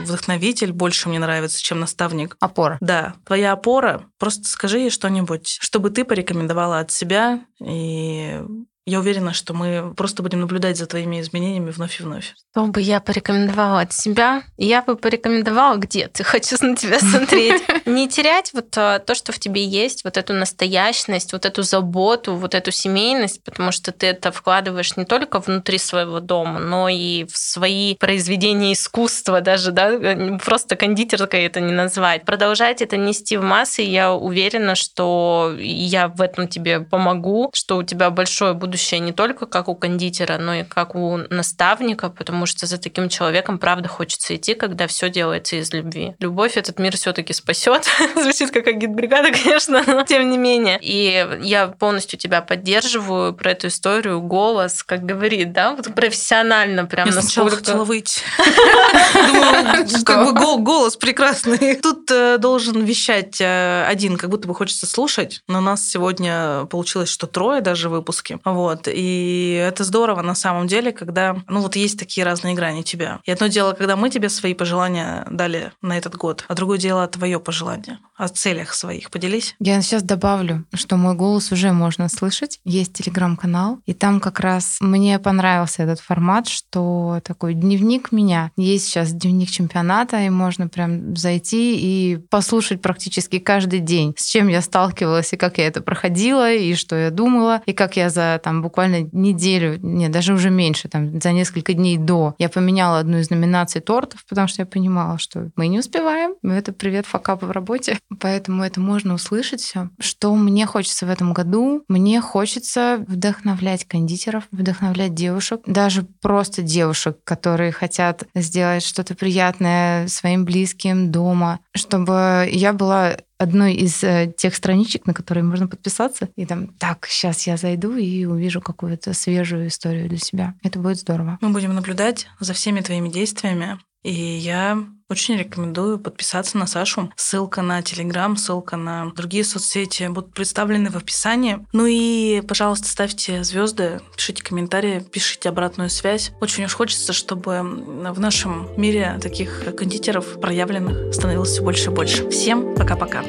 Вдохновитель 0.00 0.72
больше 0.72 1.08
мне 1.08 1.18
нравится, 1.18 1.62
чем 1.62 1.80
наставник. 1.80 2.36
Опора. 2.40 2.76
Да, 2.80 3.14
твоя 3.24 3.52
опора. 3.52 4.04
Просто 4.18 4.46
скажи 4.48 4.80
ей 4.80 4.90
что-нибудь, 4.90 5.56
чтобы 5.60 5.90
ты 5.90 6.04
порекомендовала 6.04 6.80
от 6.80 6.90
себя 6.90 7.40
и 7.60 8.42
Я 8.86 8.98
уверена, 8.98 9.32
что 9.32 9.54
мы 9.54 9.94
просто 9.94 10.22
будем 10.22 10.40
наблюдать 10.40 10.76
за 10.76 10.84
твоими 10.86 11.18
изменениями 11.22 11.70
вновь 11.70 12.00
и 12.00 12.02
вновь. 12.02 12.34
Что 12.50 12.66
бы 12.66 12.82
я 12.82 13.00
порекомендовала 13.00 13.80
от 13.80 13.94
себя? 13.94 14.42
Я 14.58 14.82
бы 14.82 14.96
порекомендовала, 14.96 15.76
где 15.76 16.08
ты 16.08 16.22
хочу 16.22 16.56
на 16.60 16.76
тебя 16.76 17.00
смотреть. 17.00 17.62
Не 17.86 18.08
терять 18.08 18.52
вот 18.52 18.76
а, 18.76 18.98
то, 18.98 19.14
что 19.14 19.32
в 19.32 19.38
тебе 19.38 19.64
есть, 19.64 20.04
вот 20.04 20.18
эту 20.18 20.34
настоящность, 20.34 21.32
вот 21.32 21.46
эту 21.46 21.62
заботу, 21.62 22.34
вот 22.34 22.54
эту 22.54 22.72
семейность, 22.72 23.42
потому 23.42 23.72
что 23.72 23.90
ты 23.90 24.08
это 24.08 24.30
вкладываешь 24.32 24.98
не 24.98 25.06
только 25.06 25.40
внутри 25.40 25.78
своего 25.78 26.20
дома, 26.20 26.60
но 26.60 26.90
и 26.90 27.24
в 27.24 27.38
свои 27.38 27.96
произведения 27.96 28.74
искусства 28.74 29.40
даже, 29.40 29.72
да, 29.72 30.38
просто 30.44 30.76
кондитеркой 30.76 31.44
это 31.44 31.60
не 31.60 31.72
назвать. 31.72 32.26
Продолжать 32.26 32.82
это 32.82 32.98
нести 32.98 33.38
в 33.38 33.42
массы, 33.42 33.80
я 33.80 34.12
уверена, 34.12 34.74
что 34.74 35.56
я 35.58 36.08
в 36.08 36.20
этом 36.20 36.48
тебе 36.48 36.80
помогу, 36.80 37.50
что 37.54 37.78
у 37.78 37.82
тебя 37.82 38.10
большое 38.10 38.52
будущее 38.52 38.73
будущее 38.74 38.98
не 38.98 39.12
только 39.12 39.46
как 39.46 39.68
у 39.68 39.76
кондитера, 39.76 40.36
но 40.38 40.54
и 40.54 40.64
как 40.64 40.96
у 40.96 41.16
наставника, 41.30 42.08
потому 42.08 42.44
что 42.44 42.66
за 42.66 42.76
таким 42.76 43.08
человеком 43.08 43.60
правда 43.60 43.88
хочется 43.88 44.34
идти, 44.34 44.54
когда 44.54 44.88
все 44.88 45.08
делается 45.08 45.54
из 45.54 45.72
любви. 45.72 46.16
Любовь 46.18 46.56
этот 46.56 46.80
мир 46.80 46.96
все-таки 46.96 47.32
спасет. 47.32 47.86
Звучит 48.20 48.50
как 48.50 48.66
агитбригада, 48.66 49.30
конечно, 49.30 49.84
но 49.86 50.02
тем 50.02 50.28
не 50.28 50.38
менее. 50.38 50.80
И 50.82 51.24
я 51.42 51.68
полностью 51.68 52.18
тебя 52.18 52.40
поддерживаю 52.40 53.32
про 53.32 53.52
эту 53.52 53.68
историю. 53.68 54.20
Голос, 54.20 54.82
как 54.82 55.04
говорит, 55.04 55.52
да, 55.52 55.76
вот 55.76 55.94
профессионально 55.94 56.84
прям 56.86 57.08
я 57.08 57.14
насколько... 57.14 57.58
хотела 57.58 57.84
выйти. 57.84 58.22
Думаю, 59.14 59.86
как 60.04 60.34
бы 60.34 60.58
голос 60.58 60.96
прекрасный. 60.96 61.76
Тут 61.76 62.10
э, 62.10 62.38
должен 62.38 62.84
вещать 62.84 63.40
э, 63.40 63.84
один, 63.86 64.16
как 64.16 64.30
будто 64.30 64.48
бы 64.48 64.54
хочется 64.54 64.86
слушать. 64.86 65.42
Но 65.46 65.60
нас 65.60 65.86
сегодня 65.88 66.64
получилось, 66.64 67.08
что 67.08 67.28
трое 67.28 67.60
даже 67.60 67.88
выпуски. 67.88 68.40
Вот 68.44 68.63
вот. 68.64 68.88
И 68.90 69.62
это 69.62 69.84
здорово 69.84 70.22
на 70.22 70.34
самом 70.34 70.66
деле, 70.66 70.90
когда, 70.92 71.36
ну 71.48 71.60
вот 71.60 71.76
есть 71.76 71.98
такие 71.98 72.24
разные 72.24 72.54
грани 72.54 72.82
тебя. 72.82 73.20
И 73.24 73.30
одно 73.30 73.48
дело, 73.48 73.72
когда 73.72 73.94
мы 73.94 74.08
тебе 74.08 74.30
свои 74.30 74.54
пожелания 74.54 75.26
дали 75.30 75.72
на 75.82 75.98
этот 75.98 76.16
год, 76.16 76.44
а 76.48 76.54
другое 76.54 76.78
дело 76.78 77.06
твое 77.06 77.38
пожелание 77.38 77.98
о 78.16 78.28
целях 78.28 78.72
своих. 78.72 79.10
Поделись. 79.10 79.54
Я 79.58 79.82
сейчас 79.82 80.02
добавлю, 80.02 80.64
что 80.72 80.96
мой 80.96 81.14
голос 81.14 81.52
уже 81.52 81.72
можно 81.72 82.08
слышать. 82.08 82.60
Есть 82.64 82.94
телеграм-канал, 82.94 83.80
и 83.84 83.92
там 83.92 84.18
как 84.20 84.40
раз 84.40 84.78
мне 84.80 85.18
понравился 85.18 85.82
этот 85.82 86.00
формат, 86.00 86.48
что 86.48 87.20
такой 87.22 87.52
дневник 87.54 88.12
меня. 88.12 88.50
Есть 88.56 88.86
сейчас 88.86 89.12
дневник 89.12 89.50
чемпионата, 89.50 90.20
и 90.20 90.30
можно 90.30 90.68
прям 90.68 91.14
зайти 91.16 91.76
и 91.76 92.16
послушать 92.16 92.80
практически 92.80 93.38
каждый 93.38 93.80
день, 93.80 94.14
с 94.16 94.26
чем 94.26 94.48
я 94.48 94.62
сталкивалась, 94.62 95.32
и 95.32 95.36
как 95.36 95.58
я 95.58 95.66
это 95.66 95.82
проходила, 95.82 96.50
и 96.50 96.74
что 96.74 96.96
я 96.96 97.10
думала, 97.10 97.62
и 97.66 97.74
как 97.74 97.96
я 97.96 98.08
за 98.10 98.40
там 98.42 98.53
там 98.54 98.62
буквально 98.62 99.08
неделю, 99.12 99.78
нет, 99.82 100.12
даже 100.12 100.32
уже 100.32 100.50
меньше, 100.50 100.88
там 100.88 101.20
за 101.20 101.32
несколько 101.32 101.72
дней 101.72 101.96
до, 101.96 102.34
я 102.38 102.48
поменяла 102.48 103.00
одну 103.00 103.18
из 103.18 103.30
номинаций 103.30 103.80
тортов, 103.80 104.24
потому 104.28 104.48
что 104.48 104.62
я 104.62 104.66
понимала, 104.66 105.18
что 105.18 105.50
мы 105.56 105.66
не 105.66 105.78
успеваем. 105.78 106.34
Это 106.42 106.72
привет 106.72 107.06
факапы 107.06 107.46
в 107.46 107.50
работе. 107.50 107.98
Поэтому 108.20 108.62
это 108.62 108.80
можно 108.80 109.14
услышать 109.14 109.60
все. 109.60 109.90
Что 109.98 110.34
мне 110.36 110.66
хочется 110.66 111.06
в 111.06 111.10
этом 111.10 111.32
году? 111.32 111.84
Мне 111.88 112.20
хочется 112.20 113.04
вдохновлять 113.08 113.84
кондитеров, 113.86 114.44
вдохновлять 114.52 115.14
девушек, 115.14 115.62
даже 115.66 116.06
просто 116.20 116.62
девушек, 116.62 117.18
которые 117.24 117.72
хотят 117.72 118.24
сделать 118.34 118.84
что-то 118.84 119.14
приятное 119.14 120.06
своим 120.08 120.44
близким 120.44 121.10
дома, 121.10 121.60
чтобы 121.74 122.48
я 122.50 122.72
была 122.72 123.16
одной 123.44 123.74
из 123.74 124.02
э, 124.02 124.32
тех 124.36 124.54
страничек, 124.54 125.06
на 125.06 125.14
которые 125.14 125.44
можно 125.44 125.68
подписаться, 125.68 126.28
и 126.36 126.44
там, 126.46 126.68
так, 126.78 127.06
сейчас 127.06 127.46
я 127.46 127.56
зайду 127.56 127.96
и 127.96 128.24
увижу 128.24 128.60
какую-то 128.60 129.14
свежую 129.14 129.68
историю 129.68 130.08
для 130.08 130.18
себя. 130.18 130.54
Это 130.62 130.78
будет 130.78 130.98
здорово. 130.98 131.38
Мы 131.40 131.50
будем 131.50 131.74
наблюдать 131.74 132.26
за 132.40 132.52
всеми 132.52 132.80
твоими 132.80 133.08
действиями, 133.08 133.78
и 134.04 134.12
я 134.12 134.78
очень 135.08 135.36
рекомендую 135.36 135.98
подписаться 135.98 136.56
на 136.58 136.66
Сашу. 136.66 137.12
Ссылка 137.16 137.62
на 137.62 137.82
Телеграм, 137.82 138.36
ссылка 138.36 138.76
на 138.76 139.10
другие 139.12 139.44
соцсети 139.44 140.06
будут 140.08 140.32
представлены 140.32 140.90
в 140.90 140.96
описании. 140.96 141.58
Ну 141.72 141.86
и, 141.86 142.40
пожалуйста, 142.40 142.88
ставьте 142.88 143.44
звезды, 143.44 144.00
пишите 144.16 144.42
комментарии, 144.42 145.00
пишите 145.00 145.48
обратную 145.48 145.90
связь. 145.90 146.32
Очень 146.40 146.64
уж 146.64 146.74
хочется, 146.74 147.12
чтобы 147.12 147.60
в 147.62 148.20
нашем 148.20 148.68
мире 148.76 149.18
таких 149.22 149.64
кондитеров 149.76 150.40
проявленных 150.40 151.14
становилось 151.14 151.50
все 151.50 151.62
больше 151.62 151.90
и 151.90 151.94
больше. 151.94 152.28
Всем 152.30 152.74
пока-пока. 152.74 153.24